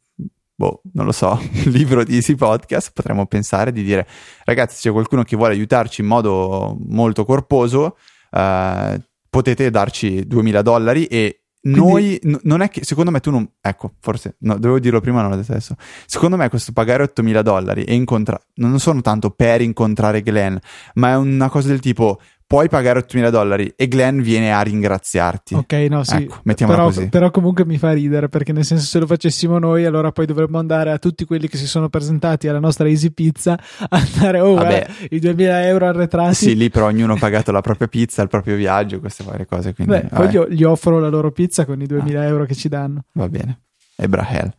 [0.56, 1.40] boh, non lo so,
[1.70, 4.06] libro di Easy Podcast, potremmo pensare di dire,
[4.44, 7.96] ragazzi, c'è qualcuno che vuole aiutarci in modo molto corposo,
[8.32, 13.48] uh, potete darci 2000 dollari e noi, n- non è che, secondo me tu non,
[13.60, 15.76] ecco, forse, no, dovevo dirlo prima, non adesso.
[16.06, 20.56] Secondo me questo pagare 8000 dollari e incontrare, non sono tanto per incontrare Glenn,
[20.94, 25.54] ma è una cosa del tipo, puoi pagare 8.000 dollari e Glenn viene a ringraziarti.
[25.54, 26.16] Ok, no, sì.
[26.16, 27.08] Ecco, mettiamola però, così.
[27.08, 30.58] Però comunque mi fa ridere perché nel senso se lo facessimo noi allora poi dovremmo
[30.58, 33.56] andare a tutti quelli che si sono presentati alla nostra Easy Pizza
[33.88, 36.34] andare, oh, eh, i 2.000 euro arretrati.
[36.34, 39.72] Sì, lì però ognuno ha pagato la propria pizza, il proprio viaggio, queste varie cose.
[39.72, 42.24] Quindi, Beh, poi gli, gli, offro la loro pizza con i 2.000 ah.
[42.24, 43.04] euro che ci danno.
[43.12, 43.60] Va bene.
[43.94, 44.52] E Brahel.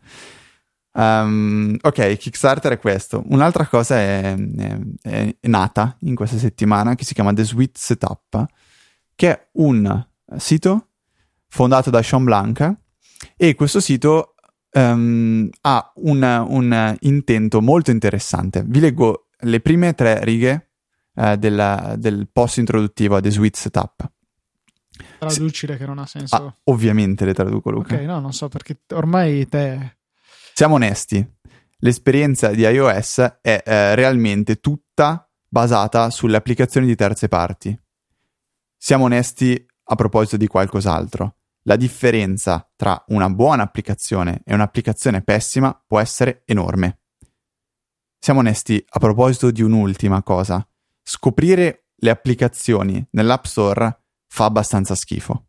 [0.94, 3.22] Um, ok, Kickstarter è questo.
[3.28, 8.46] Un'altra cosa è, è, è, nata in questa settimana che si chiama The Sweet Setup,
[9.14, 10.88] che è un sito
[11.48, 12.78] fondato da Sean Blanca
[13.36, 14.34] e questo sito
[14.72, 18.62] um, ha un, un, intento molto interessante.
[18.66, 20.70] Vi leggo le prime tre righe
[21.14, 24.10] uh, della, del post introduttivo a The Sweet Setup.
[25.18, 26.34] Traducile che non ha senso.
[26.36, 27.94] Ah, ovviamente le traduco Luca.
[27.94, 29.96] Ok, no, non so perché ormai te
[30.62, 31.28] siamo onesti,
[31.78, 37.76] l'esperienza di iOS è eh, realmente tutta basata sulle applicazioni di terze parti.
[38.76, 41.38] Siamo onesti a proposito di qualcos'altro.
[41.62, 47.00] La differenza tra una buona applicazione e un'applicazione pessima può essere enorme.
[48.20, 50.64] Siamo onesti a proposito di un'ultima cosa.
[51.02, 55.46] Scoprire le applicazioni nell'App Store fa abbastanza schifo.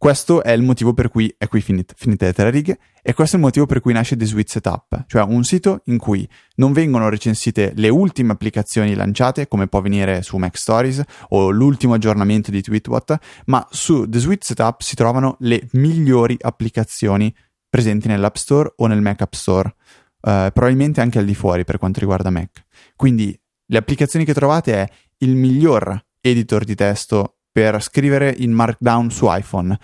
[0.00, 3.36] Questo è il motivo per cui è qui finite, finite le tre righe e questo
[3.36, 6.72] è il motivo per cui nasce The Sweet Setup, cioè un sito in cui non
[6.72, 12.50] vengono recensite le ultime applicazioni lanciate, come può venire su Mac Stories o l'ultimo aggiornamento
[12.50, 17.30] di TweetWhat, ma su The Sweet Setup si trovano le migliori applicazioni
[17.68, 21.76] presenti nell'App Store o nel Mac App Store, uh, probabilmente anche al di fuori per
[21.76, 22.64] quanto riguarda Mac.
[22.96, 29.10] Quindi le applicazioni che trovate è il miglior editor di testo per scrivere in Markdown
[29.10, 29.78] su iPhone,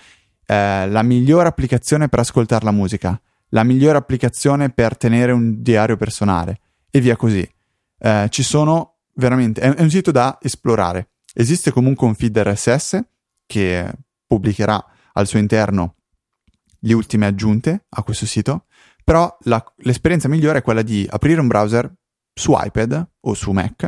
[0.47, 5.99] eh, la migliore applicazione per ascoltare la musica, la migliore applicazione per tenere un diario
[5.99, 6.59] personale
[6.91, 7.47] e via così.
[7.99, 11.11] Eh, ci sono veramente, è, è un sito da esplorare.
[11.35, 12.99] Esiste comunque un feed RSS
[13.45, 13.93] che
[14.27, 15.97] pubblicherà al suo interno
[16.79, 18.65] le ultime aggiunte a questo sito,
[19.05, 21.93] però la, l'esperienza migliore è quella di aprire un browser
[22.33, 23.83] su iPad o su Mac,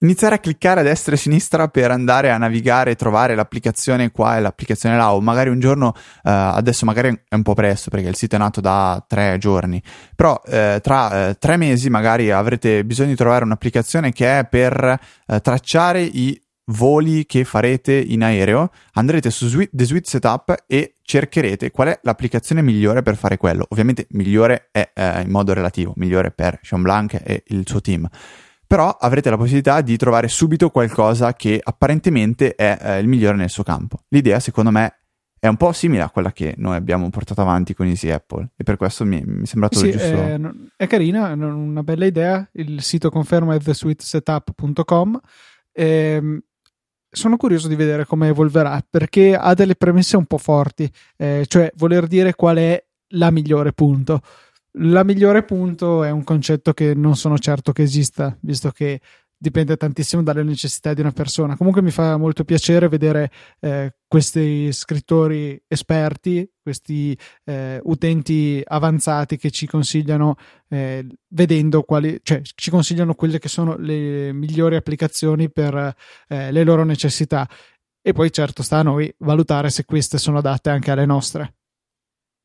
[0.00, 4.10] iniziare a cliccare a destra e a sinistra per andare a navigare e trovare l'applicazione
[4.10, 7.90] qua e l'applicazione là o magari un giorno uh, adesso magari è un po' presto
[7.90, 9.82] perché il sito è nato da tre giorni
[10.14, 14.98] però uh, tra uh, tre mesi magari avrete bisogno di trovare un'applicazione che è per
[15.42, 21.70] tracciare i voli che farete in aereo, andrete su Sweet, The Sweet Setup e cercherete
[21.70, 23.66] qual è l'applicazione migliore per fare quello.
[23.68, 28.08] Ovviamente migliore è eh, in modo relativo, migliore per Sean Blanc e il suo team.
[28.66, 33.48] Però avrete la possibilità di trovare subito qualcosa che apparentemente è eh, il migliore nel
[33.48, 34.00] suo campo.
[34.08, 34.98] L'idea, secondo me,
[35.40, 38.64] è un po' simile a quella che noi abbiamo portato avanti con Easy Apple e
[38.64, 40.06] per questo mi, mi è sembrato sì, giusto.
[40.06, 40.38] È,
[40.76, 42.46] è carina, è una bella idea.
[42.52, 45.18] Il sito conferma è thesweetsetup.com.
[45.72, 46.42] Ehm,
[47.10, 51.70] sono curioso di vedere come evolverà perché ha delle premesse un po' forti, eh, cioè
[51.76, 54.20] voler dire qual è la migliore punto.
[54.80, 59.00] La migliore punto è un concetto che non sono certo che esista, visto che
[59.38, 61.56] dipende tantissimo dalle necessità di una persona.
[61.56, 69.50] Comunque mi fa molto piacere vedere eh, questi scrittori esperti, questi eh, utenti avanzati che
[69.50, 70.34] ci consigliano,
[70.68, 75.94] eh, vedendo quali, cioè ci consigliano quelle che sono le migliori applicazioni per
[76.28, 77.48] eh, le loro necessità.
[78.02, 81.54] E poi certo sta a noi valutare se queste sono adatte anche alle nostre.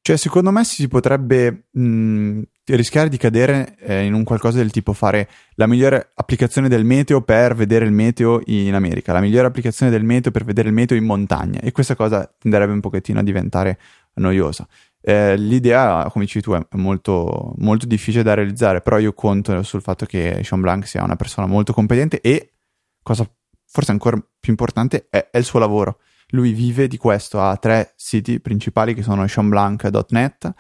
[0.01, 4.93] Cioè, secondo me si potrebbe mh, rischiare di cadere eh, in un qualcosa del tipo
[4.93, 9.91] fare la migliore applicazione del meteo per vedere il meteo in America, la migliore applicazione
[9.91, 13.23] del meteo per vedere il meteo in montagna e questa cosa tenderebbe un pochettino a
[13.23, 13.77] diventare
[14.15, 14.67] noiosa.
[15.01, 19.81] Eh, l'idea, come dici tu, è molto, molto difficile da realizzare, però io conto sul
[19.81, 22.53] fatto che Sean Blanc sia una persona molto competente e,
[23.01, 23.29] cosa
[23.65, 25.99] forse ancora più importante, è, è il suo lavoro
[26.33, 30.53] lui vive di questo, ha tre siti principali che sono seanblanc.net,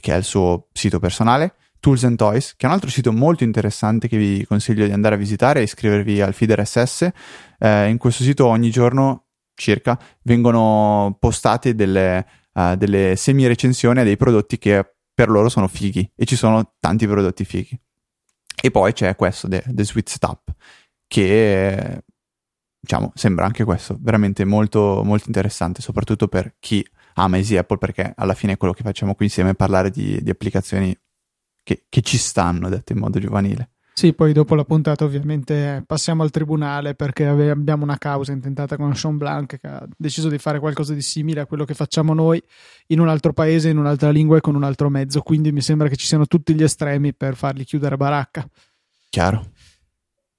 [0.00, 3.42] che è il suo sito personale, Tools and Toys, che è un altro sito molto
[3.42, 7.08] interessante che vi consiglio di andare a visitare e iscrivervi al feed RSS.
[7.58, 14.16] Eh, in questo sito ogni giorno circa vengono postate delle, uh, delle semi-recensioni a dei
[14.16, 17.78] prodotti che per loro sono fighi e ci sono tanti prodotti fighi.
[18.62, 20.54] E poi c'è questo, The, The Sweet Stop,
[21.06, 22.02] che
[22.78, 26.86] diciamo, sembra anche questo veramente molto, molto interessante, soprattutto per chi
[27.22, 30.30] ama Easy Apple, perché alla fine quello che facciamo qui insieme è parlare di, di
[30.30, 30.96] applicazioni
[31.62, 33.70] che, che, ci stanno, detto in modo giovanile.
[33.92, 38.96] Sì, poi dopo la puntata ovviamente passiamo al tribunale perché abbiamo una causa intentata con
[38.96, 42.42] Sean Blanc che ha deciso di fare qualcosa di simile a quello che facciamo noi
[42.86, 45.88] in un altro paese, in un'altra lingua e con un altro mezzo, quindi mi sembra
[45.88, 48.48] che ci siano tutti gli estremi per fargli chiudere baracca.
[49.10, 49.50] Chiaro.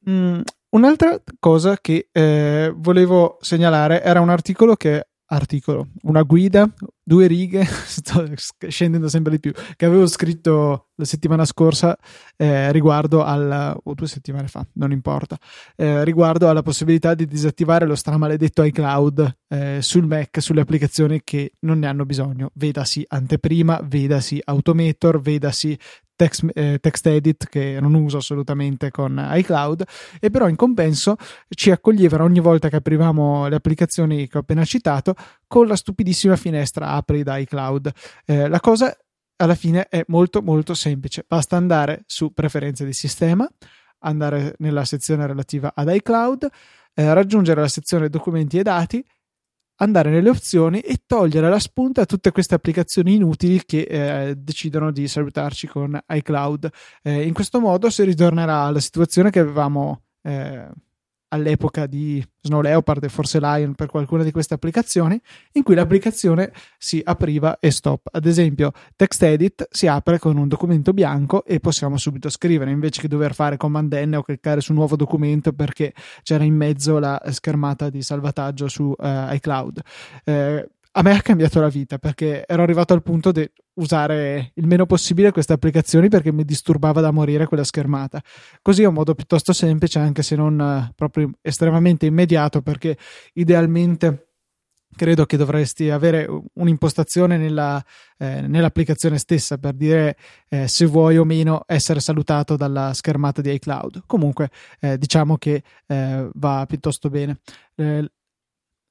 [0.09, 0.41] Mm,
[0.71, 6.69] Un'altra cosa che eh, volevo segnalare era un articolo che articolo, una guida,
[7.01, 8.25] due righe, sto
[8.67, 11.97] scendendo sempre di più, che avevo scritto la settimana scorsa
[12.35, 15.37] eh, riguardo al, o due settimane fa, non importa,
[15.75, 21.53] eh, riguardo alla possibilità di disattivare lo stramaledetto iCloud eh, sul Mac, sulle applicazioni che
[21.59, 25.77] non ne hanno bisogno, vedasi anteprima, vedasi Automator, vedasi
[26.21, 29.83] text, eh, text edit che non uso assolutamente con iCloud
[30.19, 31.15] e però in compenso
[31.49, 35.15] ci accoglievano ogni volta che aprivamo le applicazioni che ho appena citato
[35.47, 37.91] con la stupidissima finestra apri da iCloud.
[38.25, 38.95] Eh, la cosa
[39.37, 43.49] alla fine è molto molto semplice, basta andare su preferenze di sistema,
[44.01, 46.47] andare nella sezione relativa ad iCloud,
[46.93, 49.03] eh, raggiungere la sezione documenti e dati
[49.81, 54.91] andare nelle opzioni e togliere la spunta a tutte queste applicazioni inutili che eh, decidono
[54.91, 56.69] di salutarci con iCloud.
[57.01, 60.69] Eh, in questo modo si ritornerà alla situazione che avevamo eh,
[61.33, 65.19] all'epoca di Snow Leopard e forse Lion per qualcuna di queste applicazioni,
[65.53, 68.07] in cui l'applicazione si apriva e stop.
[68.11, 73.07] Ad esempio, TextEdit si apre con un documento bianco e possiamo subito scrivere invece che
[73.07, 77.21] dover fare Command N o cliccare su un nuovo documento perché c'era in mezzo la
[77.29, 79.81] schermata di salvataggio su uh, iCloud.
[80.25, 84.67] Eh, a me ha cambiato la vita perché ero arrivato al punto di usare il
[84.67, 88.21] meno possibile queste applicazioni perché mi disturbava da morire quella schermata.
[88.61, 92.97] Così è un modo piuttosto semplice, anche se non eh, proprio estremamente immediato, perché
[93.33, 94.31] idealmente
[94.93, 97.83] credo che dovresti avere un'impostazione nella,
[98.17, 100.17] eh, nell'applicazione stessa per dire
[100.49, 104.03] eh, se vuoi o meno essere salutato dalla schermata di iCloud.
[104.05, 104.49] Comunque,
[104.81, 107.39] eh, diciamo che eh, va piuttosto bene.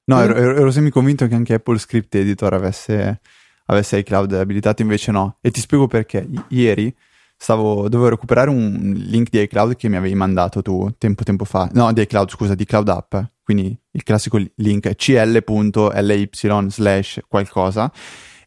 [0.05, 3.21] No, ero, ero, ero semi-convinto che anche Apple Script Editor avesse,
[3.65, 5.37] avesse iCloud abilitato, invece no.
[5.41, 6.27] E ti spiego perché.
[6.29, 6.95] I- ieri
[7.37, 11.69] stavo, dovevo recuperare un link di iCloud che mi avevi mandato tu tempo tempo fa.
[11.73, 13.15] No, di iCloud, scusa, di Cloud App.
[13.43, 16.29] Quindi il classico link cl.ly
[16.67, 17.91] slash qualcosa.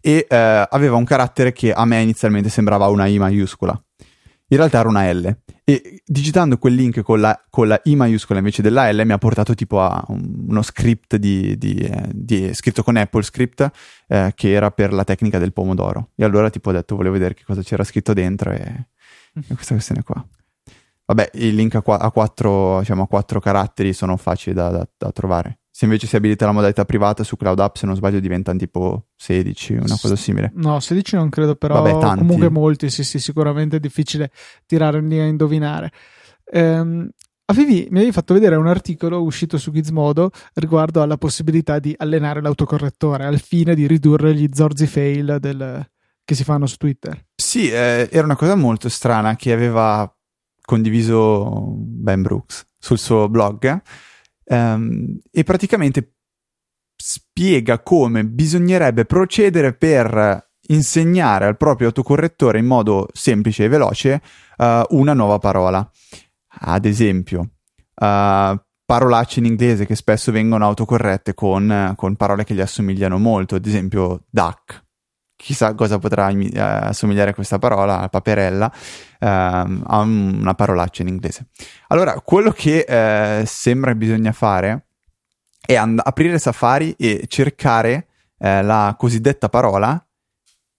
[0.00, 3.83] E eh, aveva un carattere che a me inizialmente sembrava una I maiuscola
[4.54, 5.36] in realtà era una L.
[5.64, 9.18] E digitando quel link con la, con la I maiuscola invece della L mi ha
[9.18, 13.70] portato tipo a un, uno script di, di, eh, di, scritto con Apple Script
[14.08, 16.10] eh, che era per la tecnica del pomodoro.
[16.14, 18.86] E allora tipo ho detto volevo vedere che cosa c'era scritto dentro e,
[19.34, 20.24] e questa questione qua.
[21.06, 24.88] Vabbè, i link a, qu- a, quattro, diciamo, a quattro caratteri sono facili da, da,
[24.96, 25.58] da trovare.
[25.76, 29.06] Se invece si abilita la modalità privata su Cloud App, se non sbaglio, diventano tipo
[29.16, 30.52] 16, una cosa simile.
[30.54, 34.30] No, 16 non credo, però Vabbè, comunque molti, sì, sì, sicuramente è difficile
[34.66, 35.90] tirare lì a indovinare.
[36.44, 37.10] Ehm,
[37.46, 42.40] avevi, mi avevi fatto vedere un articolo uscito su Gizmodo riguardo alla possibilità di allenare
[42.40, 45.84] l'autocorrettore al fine di ridurre gli zorzi fail del,
[46.24, 47.20] che si fanno su Twitter.
[47.34, 50.08] Sì, eh, era una cosa molto strana che aveva
[50.60, 53.82] condiviso Ben Brooks sul suo blog
[54.46, 56.16] Um, e praticamente
[56.96, 64.22] spiega come bisognerebbe procedere per insegnare al proprio autocorrettore in modo semplice e veloce
[64.56, 65.88] uh, una nuova parola.
[66.60, 72.60] Ad esempio, uh, parolacce in inglese che spesso vengono autocorrette con, con, parole che gli
[72.60, 74.83] assomigliano molto, ad esempio duck.
[75.36, 78.72] Chissà cosa potrà uh, assomigliare a questa parola, paperella,
[79.20, 81.46] uh, a una parolaccia in inglese.
[81.88, 84.86] Allora, quello che uh, sembra bisogna fare
[85.66, 89.98] è and- aprire Safari e cercare eh, la cosiddetta parola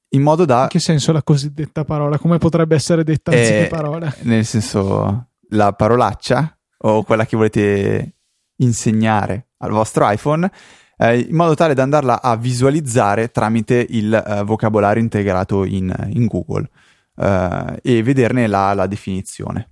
[0.10, 0.64] in modo da...
[0.64, 2.18] In che senso la cosiddetta parola?
[2.18, 4.14] Come potrebbe essere detta eh, anziché parola?
[4.22, 8.16] Nel senso, la parolaccia o quella che volete
[8.58, 10.50] insegnare al vostro iPhone
[10.98, 16.26] eh, in modo tale da andarla a visualizzare tramite il eh, vocabolario integrato in, in
[16.26, 16.70] Google
[17.18, 19.72] eh, e vederne la, la, definizione.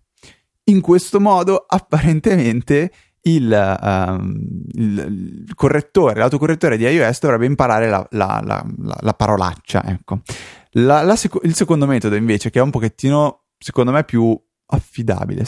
[0.65, 2.91] In questo modo, apparentemente,
[3.25, 8.65] il, um, il, correttore, l'autocorrettore di iOS dovrebbe imparare la, la,
[8.99, 9.83] la parolaccia.
[9.85, 10.21] Ecco.
[11.15, 15.45] Sec- il secondo metodo, invece, che è un pochettino, secondo me, più affidabile,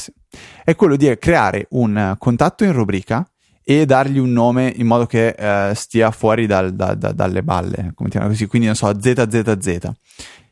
[0.63, 3.27] è quello di creare un contatto in rubrica
[3.67, 7.93] e dargli un nome in modo che eh, stia fuori dal, da, da, dalle balle,
[7.95, 9.91] come ti così, quindi non so, ZZZ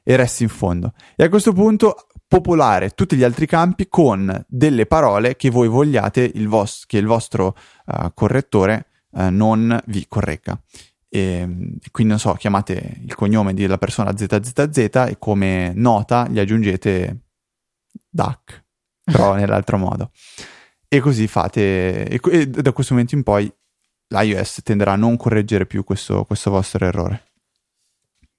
[0.02, 0.94] e resti in fondo.
[1.16, 6.30] E a questo punto popolare tutti gli altri campi con delle parole che voi vogliate
[6.34, 10.60] il vos- che il vostro uh, correttore uh, non vi corregga.
[11.08, 11.48] E,
[11.92, 17.20] quindi non so, chiamate il cognome della persona ZZZ e come nota gli aggiungete
[18.10, 18.64] DAC,
[19.04, 20.10] però nell'altro modo
[20.94, 23.52] e così fate, e, e, da questo momento in poi
[24.10, 27.24] l'iOS tenderà a non correggere più questo, questo vostro errore.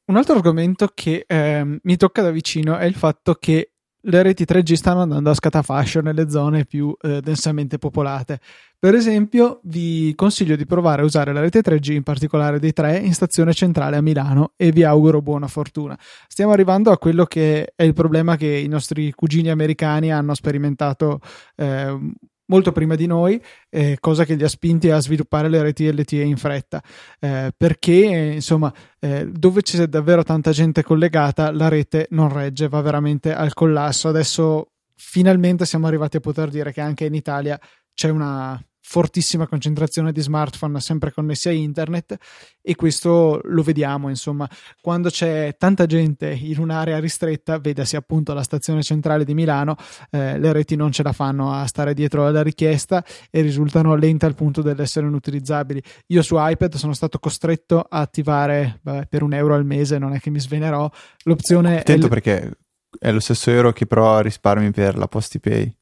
[0.05, 3.73] Un altro argomento che eh, mi tocca da vicino è il fatto che
[4.07, 8.39] le reti 3G stanno andando a scatafascio nelle zone più eh, densamente popolate.
[8.79, 12.99] Per esempio, vi consiglio di provare a usare la rete 3G, in particolare dei 3,
[12.99, 15.99] in stazione centrale a Milano e vi auguro buona fortuna.
[16.29, 21.19] Stiamo arrivando a quello che è il problema che i nostri cugini americani hanno sperimentato
[21.57, 21.99] eh,
[22.47, 26.23] molto prima di noi, eh, cosa che li ha spinti a sviluppare le reti LTE
[26.23, 26.83] in fretta,
[27.21, 32.81] eh, perché insomma eh, dove c'è davvero tanta gente collegata la rete non regge, va
[32.81, 34.09] veramente al collasso.
[34.09, 37.59] Adesso finalmente siamo arrivati a poter dire che anche in Italia
[37.95, 42.17] c'è una fortissima concentrazione di smartphone sempre connessi a internet
[42.61, 44.49] e questo lo vediamo insomma.
[44.81, 49.77] Quando c'è tanta gente in un'area ristretta vedasi appunto la stazione centrale di Milano
[50.11, 54.27] eh, le reti non ce la fanno a stare dietro alla richiesta e risultano lente
[54.27, 55.83] al punto dell'essere inutilizzabili.
[56.09, 60.13] Io su iPad sono stato costretto a attivare vabbè, per un euro al mese non
[60.13, 60.89] è che mi svenerò.
[61.25, 62.51] L'opzione attento L- perché
[62.99, 65.75] è lo stesso euro che però risparmi per la PostiPay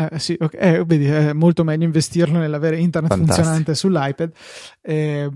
[0.00, 0.76] eh, sì, okay.
[0.76, 3.34] eh, vedi, è molto meglio investirlo nell'avere internet Fantastico.
[3.34, 4.32] funzionante sull'iPad
[4.80, 5.28] eh,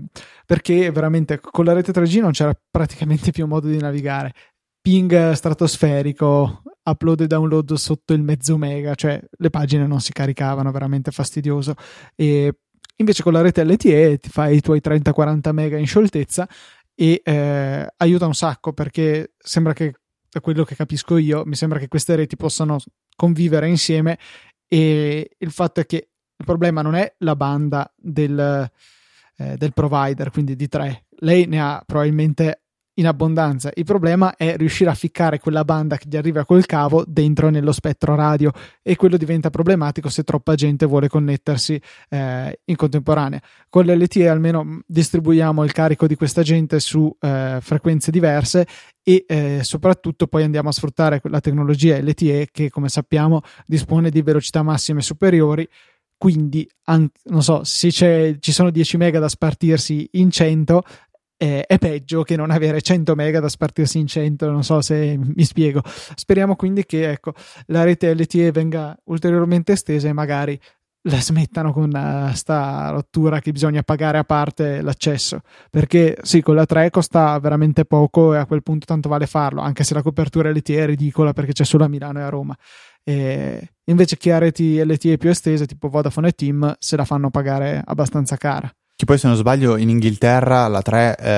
[0.45, 4.33] perché veramente con la rete 3G non c'era praticamente più modo di navigare.
[4.81, 10.71] Ping stratosferico, upload e download sotto il mezzo mega, cioè le pagine non si caricavano,
[10.71, 11.75] veramente fastidioso.
[12.15, 12.53] E
[12.97, 16.47] invece con la rete LTE ti fai i tuoi 30-40 mega in scioltezza
[16.95, 19.93] e eh, aiuta un sacco perché sembra che
[20.29, 22.79] da quello che capisco io, mi sembra che queste reti possano
[23.15, 24.17] convivere insieme
[24.73, 28.67] e il fatto è che il problema non è la banda del,
[29.37, 31.05] eh, del provider, quindi di tre.
[31.19, 32.62] Lei ne ha probabilmente
[32.95, 33.71] in abbondanza.
[33.73, 37.71] Il problema è riuscire a ficcare quella banda che gli arriva col cavo dentro nello
[37.71, 38.51] spettro radio
[38.81, 43.41] e quello diventa problematico se troppa gente vuole connettersi eh, in contemporanea.
[43.69, 48.67] Con l'LTE almeno distribuiamo il carico di questa gente su eh, frequenze diverse
[49.01, 54.21] e eh, soprattutto poi andiamo a sfruttare la tecnologia LTE che come sappiamo dispone di
[54.21, 55.67] velocità massime superiori
[56.15, 60.83] quindi anche, non so se ci sono 10 mega da spartirsi in 100
[61.43, 65.17] eh, è peggio che non avere 100 mega da spartirsi in 100, non so se
[65.17, 65.81] mi spiego.
[65.83, 67.33] Speriamo quindi che ecco,
[67.65, 70.57] la rete LTE venga ulteriormente estesa e magari
[71.09, 75.41] la smettano con questa rottura che bisogna pagare a parte l'accesso.
[75.69, 79.59] Perché sì con la 3 costa veramente poco e a quel punto tanto vale farlo
[79.59, 82.55] anche se la copertura LTE è ridicola perché c'è solo a Milano e a Roma.
[83.03, 87.29] E invece chi ha reti LTE più estese tipo Vodafone e Team se la fanno
[87.29, 91.29] pagare abbastanza cara che poi se non sbaglio in Inghilterra la 3 eh,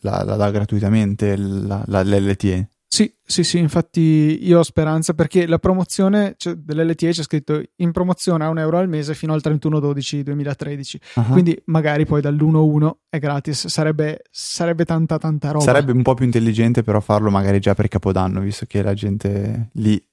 [0.00, 2.68] la, la, dà gratuitamente la, la, l'LTE.
[2.92, 7.92] Sì, sì, sì, infatti io ho speranza perché la promozione cioè, dell'LTE c'è scritto in
[7.92, 11.22] promozione a un euro al mese fino al 31-12-2013, uh-huh.
[11.30, 15.64] quindi magari poi dall'1-1 è gratis, sarebbe, sarebbe tanta tanta roba.
[15.64, 19.68] Sarebbe un po' più intelligente però farlo magari già per Capodanno, visto che la gente
[19.74, 20.04] lì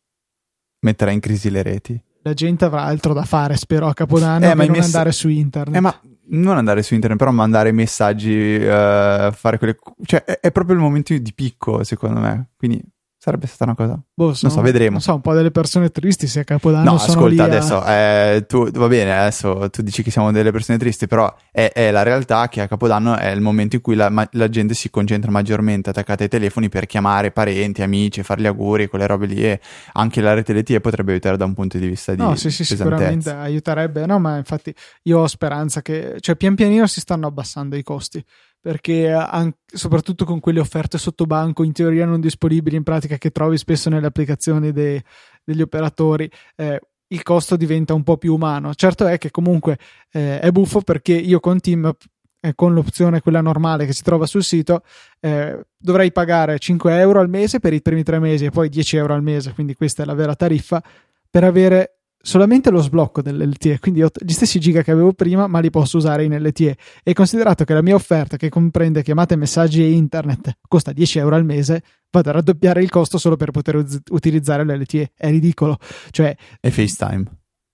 [0.82, 2.00] metterà in crisi le reti.
[2.22, 5.30] La gente avrà altro da fare, spero, a Capodanno eh, per non mess- andare su
[5.30, 5.76] internet.
[5.76, 6.00] Eh, ma
[6.30, 9.78] non andare su internet, però mandare messaggi, uh, fare quelle.
[10.04, 12.50] Cioè, è, è, proprio il momento di picco, secondo me.
[12.58, 12.84] Quindi
[13.28, 14.02] Sarebbe stata una cosa.
[14.14, 14.92] Boh, sono, non so, vedremo.
[14.92, 16.92] Non so, un po' delle persone tristi se a Capodanno.
[16.92, 17.46] No, ascolta, a...
[17.46, 21.70] adesso eh, tu, va bene, adesso tu dici che siamo delle persone tristi, però è,
[21.74, 24.74] è la realtà che a Capodanno è il momento in cui la, ma, la, gente
[24.76, 29.26] si concentra maggiormente attaccata ai telefoni per chiamare parenti, amici, fare gli auguri, quelle robe
[29.26, 29.44] lì.
[29.44, 29.60] E
[29.92, 32.22] anche la rete LTE potrebbe aiutare da un punto di vista di.
[32.22, 34.06] No, sì, sì, sicuramente aiuterebbe.
[34.06, 36.16] No, ma infatti io ho speranza che.
[36.22, 38.24] cioè, pian pianino si stanno abbassando i costi
[38.60, 43.32] perché anche, soprattutto con quelle offerte sotto banco in teoria non disponibili in pratica che
[43.32, 45.02] trovi spesso nelle applicazioni dei,
[45.44, 46.80] degli operatori eh,
[47.10, 48.74] il costo diventa un po' più umano.
[48.74, 49.78] Certo è che comunque
[50.12, 51.94] eh, è buffo perché io con Team
[52.40, 54.84] eh, con l'opzione quella normale che si trova sul sito
[55.20, 58.98] eh, dovrei pagare 5 euro al mese per i primi tre mesi e poi 10
[58.98, 60.82] euro al mese quindi questa è la vera tariffa
[61.30, 61.97] per avere
[62.28, 65.96] solamente lo sblocco dell'LTE, quindi ho gli stessi giga che avevo prima, ma li posso
[65.96, 66.78] usare in LTE.
[67.02, 71.36] E considerato che la mia offerta, che comprende chiamate, messaggi e internet, costa 10 euro
[71.36, 75.12] al mese, vado a raddoppiare il costo solo per poter uz- utilizzare l'LTE.
[75.16, 75.78] È ridicolo.
[76.10, 77.24] Cioè, e FaceTime.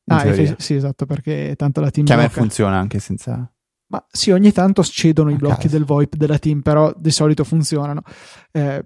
[0.06, 2.06] Ah, face- sì, esatto, perché tanto la team.
[2.06, 3.52] Che a me funziona anche senza.
[3.88, 8.04] Ma sì, ogni tanto cedono i blocchi del VoIP della team, però di solito funzionano.
[8.52, 8.86] Eh,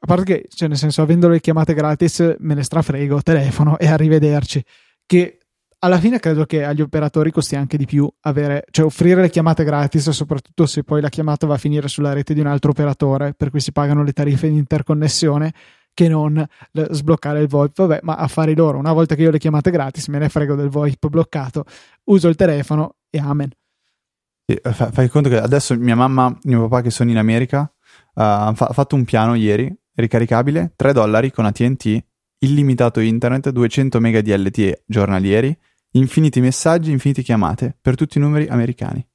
[0.00, 3.88] a parte che, cioè, nel senso, avendo le chiamate gratis, me ne strafrego, telefono e
[3.88, 4.64] arrivederci
[5.08, 5.38] che
[5.80, 9.64] alla fine credo che agli operatori costi anche di più avere, cioè offrire le chiamate
[9.64, 13.32] gratis, soprattutto se poi la chiamata va a finire sulla rete di un altro operatore,
[13.34, 15.52] per cui si pagano le tariffe di interconnessione,
[15.94, 17.76] che non sbloccare il VoIP.
[17.76, 18.76] Vabbè, ma affari loro.
[18.76, 21.64] Una volta che io le chiamate gratis, me ne frego del VoIP bloccato,
[22.04, 23.50] uso il telefono e amen.
[24.44, 28.20] Sì, fai conto che adesso mia mamma e mio papà che sono in America uh,
[28.20, 32.04] hanno fa- fatto un piano ieri ricaricabile 3 dollari con ATT
[32.38, 35.56] illimitato internet, 200 mega di LTE giornalieri,
[35.92, 39.06] infiniti messaggi, infinite chiamate per tutti i numeri americani.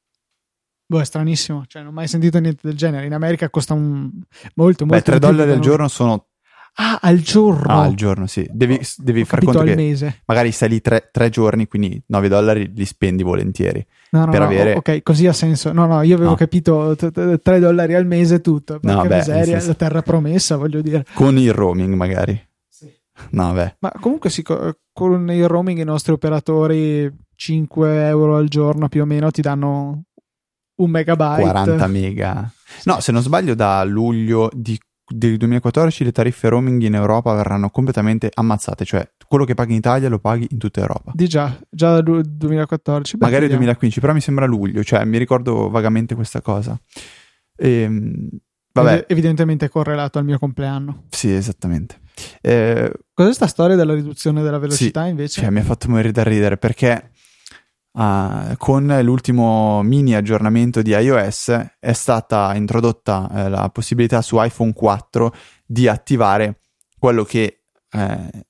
[0.85, 3.05] Boh, è stranissimo, cioè non ho mai sentito niente del genere.
[3.05, 4.11] In America costa un...
[4.55, 4.85] molto, molto.
[4.85, 6.27] Beh, 3 dollari al giorno sono
[6.75, 7.71] Ah, al giorno?
[7.71, 8.47] Ah, al giorno, sì.
[8.51, 10.21] Devi, devi fare conto che mese.
[10.25, 13.85] magari stai lì tre, tre, giorni, quindi 9 dollari li spendi volentieri.
[14.11, 14.73] No, no, per no, avere...
[14.73, 15.71] ok, così ha senso.
[15.71, 16.35] No, no, io avevo no.
[16.35, 18.79] capito 3 dollari al mese tutto.
[18.79, 19.67] Perché no, beh, miseria, senso...
[19.67, 21.05] la terra promessa, voglio dire.
[21.13, 22.41] Con il roaming magari.
[23.31, 23.75] Beh.
[23.79, 29.05] Ma comunque sì, con il roaming i nostri operatori 5 euro al giorno più o
[29.05, 30.03] meno ti danno
[30.75, 31.41] un megabyte.
[31.41, 32.51] 40 mega.
[32.85, 37.69] No, se non sbaglio da luglio di, del 2014 le tariffe roaming in Europa verranno
[37.69, 41.11] completamente ammazzate, cioè quello che paghi in Italia lo paghi in tutta Europa.
[41.13, 43.17] Di già, già dal 2014.
[43.17, 46.79] Beh, Magari 2015, però mi sembra luglio, cioè mi ricordo vagamente questa cosa.
[47.55, 48.29] E, ehm,
[48.73, 49.05] vabbè.
[49.07, 51.05] Evidentemente correlato al mio compleanno.
[51.09, 52.01] Sì, esattamente.
[52.41, 55.41] Eh, Cos'è sta storia della riduzione della velocità sì, invece?
[55.41, 57.11] Cioè, mi ha fatto morire da ridere perché
[57.93, 61.49] uh, con l'ultimo mini aggiornamento di iOS
[61.79, 65.33] è stata introdotta eh, la possibilità su iPhone 4
[65.65, 66.59] di attivare
[66.97, 68.45] quello che eh,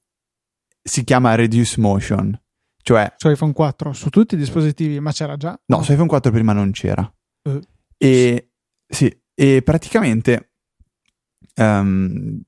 [0.82, 2.40] si chiama Reduce Motion.
[2.82, 5.58] Cioè, su iPhone 4 su tutti i dispositivi, ma c'era già?
[5.68, 7.10] No, su iPhone 4 prima non c'era.
[7.44, 7.60] Uh,
[7.98, 8.52] e
[8.86, 10.52] sì, e praticamente
[11.56, 12.42] um,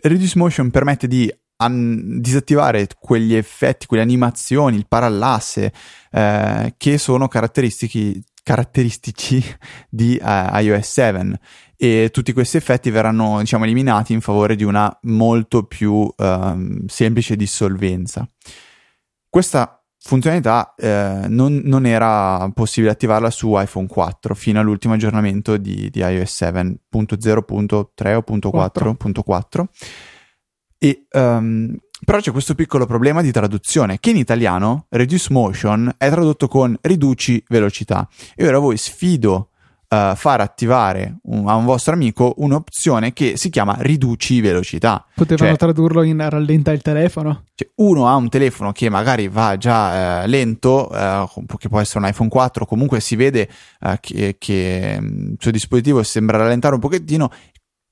[0.00, 5.72] Reduce Motion permette di an- disattivare quegli effetti, quelle animazioni, il parallasse
[6.10, 9.42] eh, che sono caratteristici, caratteristici
[9.88, 11.40] di uh, iOS 7
[11.76, 17.36] e tutti questi effetti verranno diciamo eliminati in favore di una molto più uh, semplice
[17.36, 18.28] dissolvenza.
[19.28, 25.88] Questa funzionalità eh, non, non, era possibile attivarla su iPhone 4 fino all'ultimo aggiornamento di,
[25.90, 29.64] di iOS 7.0.3 o 4.4.
[30.78, 36.10] E, um, però c'è questo piccolo problema di traduzione che in italiano reduce motion è
[36.10, 38.08] tradotto con riduci velocità.
[38.34, 39.50] E ora voi sfido
[39.92, 45.04] uh, far attivare un, a un vostro amico un'opzione che si chiama riduci velocità.
[45.14, 47.44] Potevano cioè, tradurlo in rallenta il telefono?
[47.54, 52.00] Cioè uno ha un telefono che magari va già uh, lento, uh, che può essere
[52.00, 53.48] un iPhone 4, comunque si vede
[54.00, 57.30] che, che mm, il suo dispositivo sembra rallentare un pochettino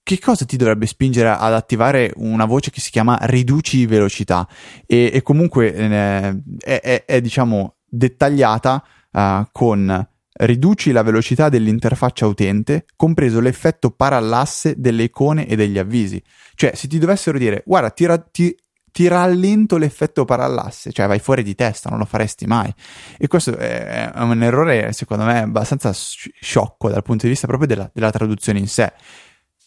[0.02, 4.48] che cosa ti dovrebbe spingere ad attivare una voce che si chiama riduci velocità
[4.86, 8.82] e, e comunque eh, è, è, è, diciamo dettagliata
[9.12, 16.22] uh, con riduci la velocità dell'interfaccia utente, compreso l'effetto parallasse delle icone e degli avvisi.
[16.54, 18.54] Cioè, se ti dovessero dire, guarda, ti, ra- ti,
[18.92, 22.72] ti rallento l'effetto parallasse, cioè vai fuori di testa, non lo faresti mai.
[23.18, 27.90] E questo è un errore, secondo me, abbastanza sciocco dal punto di vista proprio della,
[27.92, 28.92] della traduzione in sé.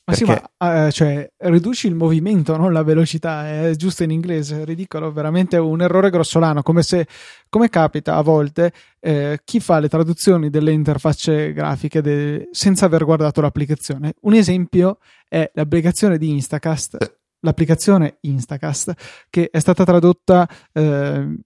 [0.06, 0.34] Ma perché...
[0.36, 4.66] sì, ma uh, cioè, riduci il movimento, non la velocità, è giusto in inglese, è
[4.66, 7.08] ridicolo, veramente un errore grossolano, come se,
[7.48, 12.50] come capita a volte, eh, chi fa le traduzioni delle interfacce grafiche de...
[12.52, 14.16] senza aver guardato l'applicazione.
[14.22, 14.98] Un esempio
[15.30, 17.20] è l'applicazione di Instacast, eh.
[17.40, 18.94] l'applicazione Instacast,
[19.30, 20.48] che è stata tradotta...
[20.74, 21.38] Eh,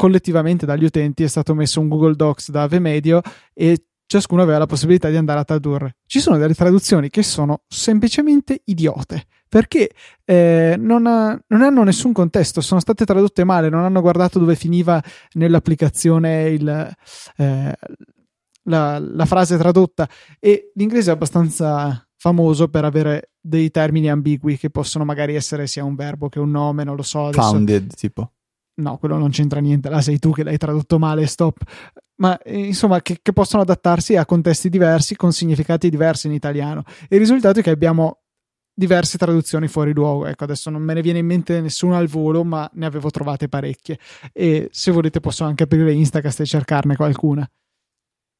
[0.00, 3.20] collettivamente dagli utenti è stato messo un Google Docs da Ave Medio
[3.52, 5.98] e ciascuno aveva la possibilità di andare a tradurre.
[6.04, 9.90] Ci sono delle traduzioni che sono semplicemente idiote perché
[10.24, 14.56] eh, non, ha, non, hanno nessun contesto, sono state tradotte male, non hanno guardato dove
[14.56, 15.00] finiva
[15.34, 16.96] nell'applicazione il,
[17.36, 17.76] eh,
[18.64, 20.08] la, la frase tradotta
[20.40, 25.84] e l'inglese è abbastanza famoso per avere dei termini ambigui che possono magari essere sia
[25.84, 27.26] un verbo che un nome, non lo so.
[27.26, 27.42] Adesso...
[27.42, 28.32] Founded, tipo.
[28.80, 31.58] No, quello non c'entra niente, là sei tu che l'hai tradotto male, stop.
[32.20, 36.84] Ma eh, insomma, che, che possono adattarsi a contesti diversi con significati diversi in italiano.
[37.08, 38.20] il risultato è che abbiamo
[38.72, 40.26] diverse traduzioni fuori luogo.
[40.26, 43.48] Ecco, adesso non me ne viene in mente nessuna al volo, ma ne avevo trovate
[43.48, 43.98] parecchie.
[44.32, 47.48] E se volete posso anche aprire Instacast e cercarne qualcuna.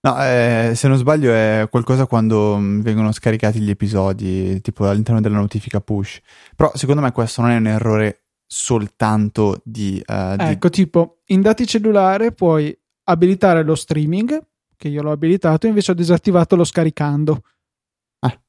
[0.02, 5.20] No, eh, se non sbaglio è qualcosa quando mm, vengono scaricati gli episodi, tipo all'interno
[5.20, 6.20] della notifica push.
[6.56, 10.02] Però secondo me questo non è un errore soltanto di...
[10.06, 10.74] Uh, ecco, di...
[10.74, 12.74] tipo, in dati cellulare puoi
[13.10, 14.40] abilitare lo streaming,
[14.76, 17.42] che io l'ho abilitato, invece ho disattivato lo scaricando.
[18.20, 18.40] Ah.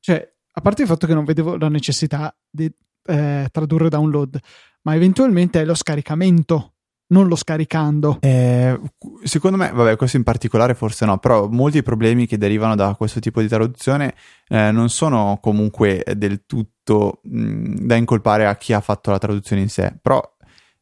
[0.00, 2.70] Cioè, a parte il fatto che non vedevo la necessità di
[3.06, 4.38] eh, tradurre download,
[4.82, 6.72] ma eventualmente è lo scaricamento
[7.08, 8.18] non lo scaricando.
[8.20, 8.78] Eh,
[9.22, 13.20] secondo me, vabbè, questo in particolare forse no, però molti problemi che derivano da questo
[13.20, 14.14] tipo di traduzione
[14.48, 19.62] eh, non sono comunque del tutto mh, da incolpare a chi ha fatto la traduzione
[19.62, 20.20] in sé, però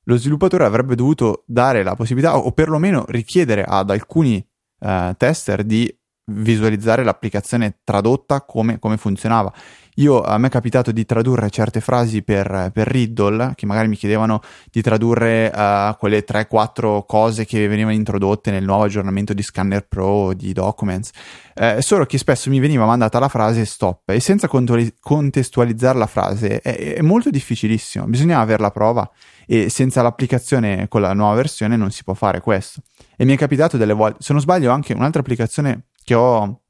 [0.05, 4.45] lo sviluppatore avrebbe dovuto dare la possibilità o perlomeno richiedere ad alcuni
[4.81, 5.95] eh, tester di
[6.27, 9.53] visualizzare l'applicazione tradotta come, come funzionava.
[9.99, 13.95] Io, a me è capitato di tradurre certe frasi per, per Riddle, che magari mi
[13.95, 14.41] chiedevano
[14.73, 20.33] di tradurre uh, quelle 3-4 cose che venivano introdotte nel nuovo aggiornamento di Scanner Pro
[20.33, 21.11] di Documents,
[21.55, 26.61] eh, solo che spesso mi veniva mandata la frase stop e senza contestualizzare la frase
[26.61, 29.09] è, è molto difficilissimo, bisogna avere la prova
[29.47, 32.83] e senza l'applicazione con la nuova versione non si può fare questo.
[33.17, 36.63] E mi è capitato delle volte, se non sbaglio anche un'altra applicazione che ho,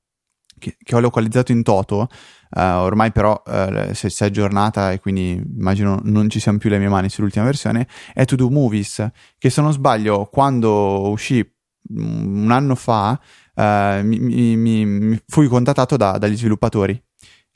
[0.58, 2.08] che, che ho localizzato in toto,
[2.50, 6.70] uh, ormai però uh, si, si, è aggiornata e quindi immagino non ci siano più
[6.70, 9.06] le mie mani sull'ultima versione, è To Do Movies,
[9.38, 11.46] che se non sbaglio quando uscì
[11.86, 13.20] un anno fa
[13.54, 17.00] uh, mi, mi, mi, fui contattato da, dagli sviluppatori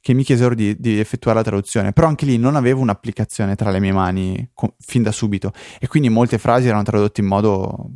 [0.08, 3.70] che mi chiesero di, di, effettuare la traduzione, però anche lì non avevo un'applicazione tra
[3.70, 7.90] le mie mani co- fin da subito e quindi molte frasi erano tradotte in modo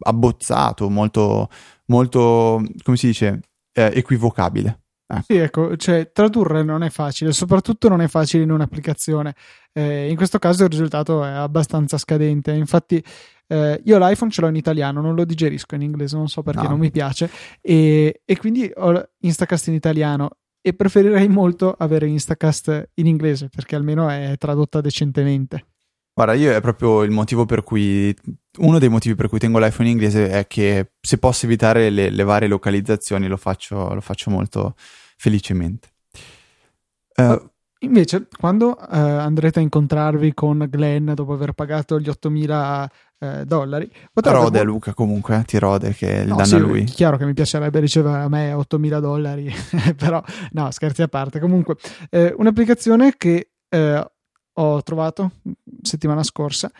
[0.00, 1.48] abbozzato, molto,
[1.86, 3.40] molto, come si dice,
[3.72, 4.80] eh, equivocabile.
[5.06, 5.24] Ecco.
[5.26, 9.34] Sì, ecco, cioè tradurre non è facile, soprattutto non è facile in un'applicazione.
[9.72, 12.52] Eh, in questo caso il risultato è abbastanza scadente.
[12.52, 13.02] Infatti,
[13.46, 16.64] eh, io l'iPhone ce l'ho in italiano, non lo digerisco in inglese, non so perché
[16.64, 16.68] no.
[16.68, 17.30] non mi piace.
[17.62, 20.28] E, e, quindi ho Instacast in italiano
[20.62, 25.66] e preferirei molto avere Instacast in inglese perché almeno è tradotta decentemente.
[26.14, 28.14] Guarda, io è proprio il motivo per cui.
[28.58, 32.10] Uno dei motivi per cui tengo l'iPhone in inglese è che se posso evitare le,
[32.10, 34.74] le varie localizzazioni lo faccio, lo faccio molto
[35.16, 35.88] felicemente.
[37.16, 42.90] Uh, invece, quando uh, andrete a incontrarvi con Glenn dopo aver pagato gli 8000
[43.22, 46.58] uh, dollari, rode a Luca comunque, eh, ti rode che il no, danno sì, a
[46.58, 46.84] lui.
[46.84, 49.52] Chiaro che mi piacerebbe ricevere a me 8000 dollari,
[49.96, 51.40] però no, scherzi a parte.
[51.40, 51.76] Comunque,
[52.10, 53.48] eh, un'applicazione che
[54.54, 55.32] ho trovato
[55.80, 56.70] settimana scorsa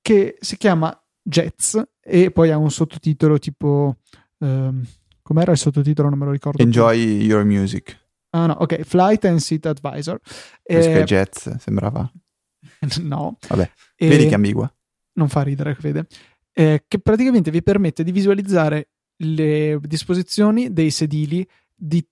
[0.00, 3.96] che si chiama Jets e poi ha un sottotitolo tipo
[4.38, 4.84] um,
[5.22, 6.10] com'era il sottotitolo?
[6.10, 7.26] Non me lo ricordo Enjoy più.
[7.26, 7.98] your music.
[8.30, 10.20] Ah no ok Flight and Seat Advisor.
[10.62, 10.76] E...
[10.76, 12.10] Eh, Jets sembrava.
[13.00, 13.38] no.
[13.48, 14.70] Vabbè vedi che ambigua
[15.14, 16.06] non fa ridere vede
[16.54, 22.04] eh, che praticamente vi permette di visualizzare le disposizioni dei sedili di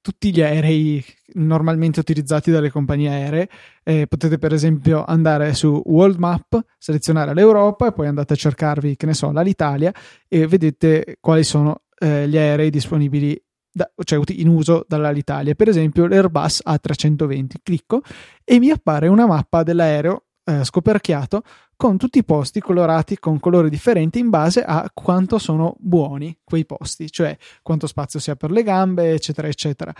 [0.00, 1.02] tutti gli aerei
[1.34, 3.48] normalmente utilizzati dalle compagnie aeree.
[3.82, 8.96] Eh, potete per esempio andare su World Map, selezionare l'Europa e poi andate a cercarvi,
[8.96, 9.92] che ne so, l'Italia
[10.28, 13.40] e vedete quali sono eh, gli aerei disponibili
[13.70, 15.54] da, cioè in uso dall'Italia.
[15.54, 17.54] Per esempio l'Airbus A320.
[17.62, 18.02] Clicco
[18.44, 21.42] e mi appare una mappa dell'aereo eh, scoperchiato
[21.84, 26.64] con tutti i posti colorati con colori differenti in base a quanto sono buoni quei
[26.64, 29.92] posti, cioè quanto spazio sia per le gambe, eccetera, eccetera.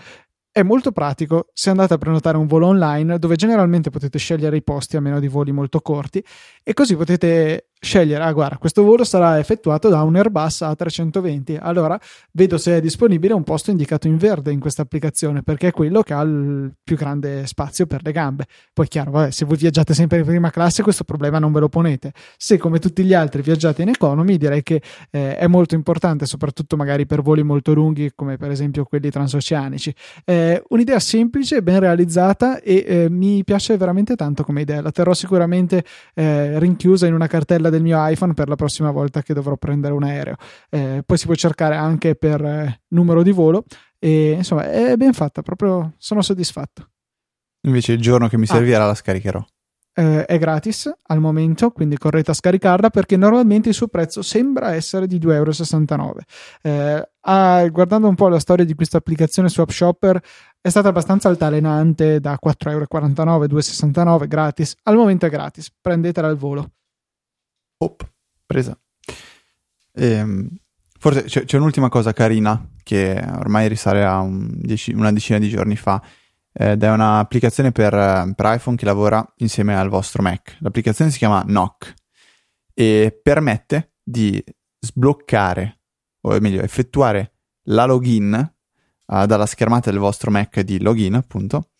[0.51, 4.63] È molto pratico se andate a prenotare un volo online dove generalmente potete scegliere i
[4.63, 6.25] posti a meno di voli molto corti
[6.63, 11.97] e così potete scegliere, ah guarda, questo volo sarà effettuato da un Airbus A320, allora
[12.31, 16.01] vedo se è disponibile un posto indicato in verde in questa applicazione perché è quello
[16.01, 18.45] che ha il più grande spazio per le gambe.
[18.73, 21.69] Poi chiaro, vabbè, se voi viaggiate sempre in prima classe questo problema non ve lo
[21.69, 22.11] ponete.
[22.37, 24.81] Se come tutti gli altri viaggiate in economy direi che
[25.11, 29.93] eh, è molto importante, soprattutto magari per voli molto lunghi come per esempio quelli transoceanici.
[30.25, 34.81] Eh, un'idea semplice, ben realizzata e eh, mi piace veramente tanto come idea.
[34.81, 35.83] La terrò sicuramente
[36.15, 39.93] eh, rinchiusa in una cartella del mio iPhone per la prossima volta che dovrò prendere
[39.93, 40.35] un aereo.
[40.69, 43.65] Eh, poi si può cercare anche per eh, numero di volo
[43.99, 46.89] e insomma è ben fatta, proprio sono soddisfatto.
[47.67, 48.87] Invece il giorno che mi servirà ah.
[48.87, 49.43] la scaricherò.
[49.95, 54.73] eh, è gratis al momento, quindi correte a scaricarla perché normalmente il suo prezzo sembra
[54.73, 56.19] essere di 2,69 euro.
[56.61, 60.21] Eh, ah, guardando un po' la storia di questa applicazione Swap Shopper
[60.59, 64.75] è stata abbastanza altalenante da 4,49 euro, 2,69 gratis.
[64.83, 66.71] Al momento è gratis, prendetela al volo.
[67.85, 68.09] Op,
[68.45, 68.77] presa.
[69.93, 70.49] Ehm,
[70.99, 75.49] forse c'è, c'è, un'ultima cosa carina che ormai risale a un dieci, una decina di
[75.49, 76.01] giorni fa
[76.51, 77.91] ed è un'applicazione per,
[78.35, 80.57] per, iPhone che lavora insieme al vostro Mac.
[80.59, 81.93] L'applicazione si chiama Knock
[82.73, 84.43] e permette di
[84.79, 85.79] sbloccare,
[86.21, 87.33] o meglio, effettuare
[87.63, 88.53] la login
[89.05, 91.71] uh, dalla schermata del vostro Mac di login, appunto,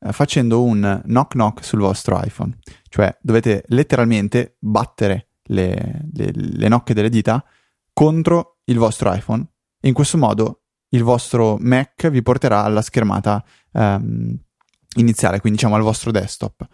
[0.00, 2.58] uh, facendo un knock knock sul vostro iPhone.
[2.88, 7.44] Cioè dovete letteralmente battere le, le, le nocche delle dita
[7.92, 9.46] contro il vostro iPhone.
[9.82, 14.36] In questo modo il vostro Mac vi porterà alla schermata um,
[14.96, 16.66] iniziale, quindi diciamo al vostro desktop.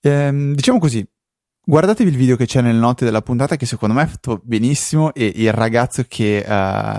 [0.00, 1.06] Ehm, diciamo così,
[1.64, 5.14] guardatevi il video che c'è nelle note della puntata che secondo me è fatto benissimo
[5.14, 6.50] e il ragazzo che uh,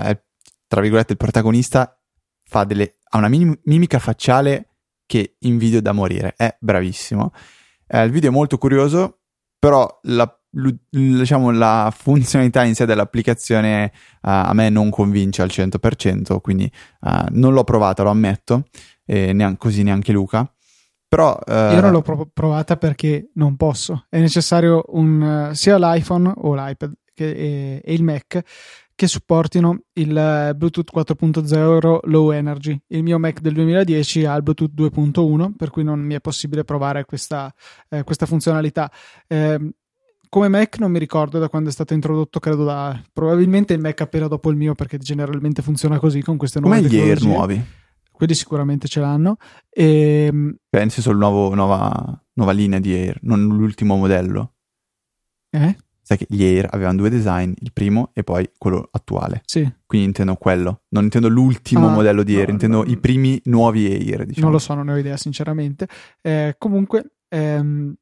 [0.04, 0.22] è
[0.66, 1.96] tra virgolette il protagonista
[2.42, 4.70] fa delle, ha una mim- mimica facciale
[5.06, 7.32] che in video da morire, è bravissimo.
[7.86, 9.20] Eh, il video è molto curioso,
[9.58, 10.28] però la
[10.88, 17.26] diciamo, la funzionalità in sé dell'applicazione uh, a me non convince al 100%, quindi uh,
[17.30, 18.64] non l'ho provata, lo ammetto,
[19.04, 20.48] e neanche, così neanche Luca.
[21.08, 24.06] Però, uh, Io non l'ho pro- provata perché non posso.
[24.08, 28.42] È necessario un, sia l'iPhone o l'iPad che, e, e, il Mac
[28.96, 32.80] che supportino il Bluetooth 4.0 Low Energy.
[32.88, 36.64] Il mio Mac del 2010 ha il Bluetooth 2.1, per cui non mi è possibile
[36.64, 37.52] provare questa,
[37.88, 38.90] eh, questa funzionalità.
[39.26, 39.58] Eh,
[40.34, 44.00] come Mac non mi ricordo da quando è stato introdotto, credo da probabilmente il Mac
[44.00, 47.14] appena dopo il mio, perché generalmente funziona così con queste nuove come tecnologie.
[47.14, 47.64] Come gli Air nuovi?
[48.10, 49.36] Quelli sicuramente ce l'hanno.
[49.70, 50.26] E...
[50.26, 54.54] Ehm, Pensi sul nuovo, nuova, nuova linea di Air, non l'ultimo modello.
[55.50, 55.76] Eh?
[56.02, 59.42] Sai che gli Air avevano due design, il primo e poi quello attuale.
[59.44, 59.72] Sì.
[59.86, 60.82] Quindi intendo quello.
[60.88, 64.26] Non intendo l'ultimo ah, modello di Air, no, intendo no, i primi nuovi Air.
[64.26, 64.46] Diciamo.
[64.46, 65.86] Non lo so, non ne ho idea, sinceramente.
[66.20, 67.94] Eh, comunque, ehm,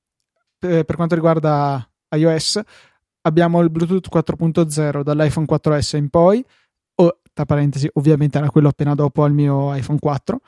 [0.58, 2.60] per quanto riguarda iOS
[3.22, 6.44] abbiamo il Bluetooth 4.0 dall'iPhone 4S in poi,
[6.96, 10.40] o tra parentesi, ovviamente era quello appena dopo al mio iPhone 4.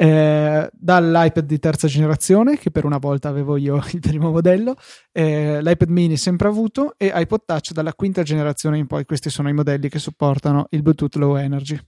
[0.00, 4.76] Eh, dall'iPad di terza generazione, che per una volta avevo io il primo modello,
[5.10, 9.04] eh, l'iPad mini sempre avuto e iPod Touch dalla quinta generazione in poi.
[9.04, 11.78] Questi sono i modelli che supportano il Bluetooth Low Energy.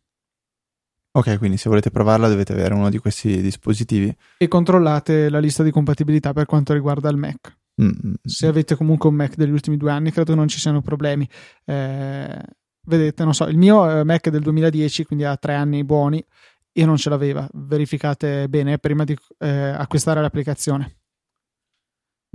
[1.13, 4.15] Ok, quindi se volete provarla dovete avere uno di questi dispositivi.
[4.39, 7.59] E controllate la lista di compatibilità per quanto riguarda il Mac.
[7.83, 8.15] Mm.
[8.23, 11.29] Se avete comunque un Mac degli ultimi due anni, credo non ci siano problemi.
[11.65, 12.39] Eh,
[12.87, 16.25] vedete, non so, il mio Mac è del 2010, quindi ha tre anni buoni
[16.73, 17.49] e non ce l'aveva.
[17.53, 20.97] Verificate bene prima di eh, acquistare l'applicazione.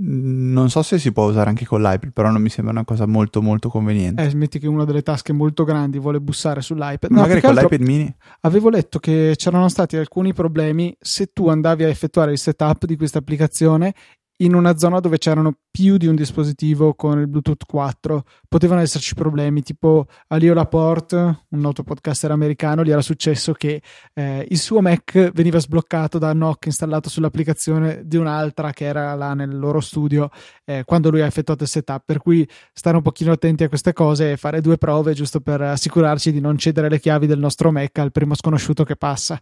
[0.02, 2.84] Mm, non so se si può usare anche con l'iPad, però non mi sembra una
[2.84, 4.22] cosa molto molto conveniente.
[4.22, 7.10] Eh, smetti che una delle tasche molto grandi vuole bussare sull'iPad.
[7.10, 8.14] No, Magari con l'iPad mini.
[8.40, 12.96] Avevo letto che c'erano stati alcuni problemi se tu andavi a effettuare il setup di
[12.96, 13.94] questa applicazione
[14.38, 19.14] in una zona dove c'erano più di un dispositivo con il Bluetooth 4 potevano esserci
[19.14, 23.80] problemi tipo a Leo Laporte un noto podcaster americano gli era successo che
[24.12, 29.32] eh, il suo Mac veniva sbloccato da Nock installato sull'applicazione di un'altra che era là
[29.32, 30.30] nel loro studio
[30.64, 33.94] eh, quando lui ha effettuato il setup per cui stare un pochino attenti a queste
[33.94, 37.72] cose e fare due prove giusto per assicurarci di non cedere le chiavi del nostro
[37.72, 39.40] Mac al primo sconosciuto che passa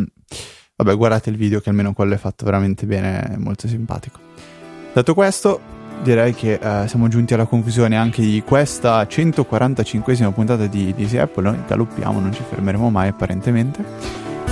[0.00, 0.04] mm.
[0.78, 4.18] Vabbè, guardate il video che almeno quello è fatto veramente bene, è molto simpatico.
[4.92, 5.58] Detto questo,
[6.02, 11.44] direi che eh, siamo giunti alla conclusione anche di questa 145esima puntata di Easy Apple.
[11.44, 13.82] Noi galoppiamo, non ci fermeremo mai apparentemente.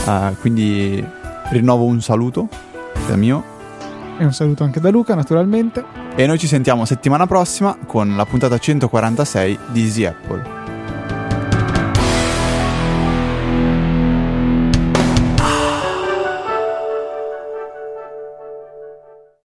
[0.06, 1.04] Uh, quindi
[1.50, 2.48] rinnovo un saluto
[3.06, 3.44] da mio.
[4.18, 5.84] E un saluto anche da Luca, naturalmente.
[6.16, 10.63] E noi ci sentiamo settimana prossima con la puntata 146 di Easy Apple.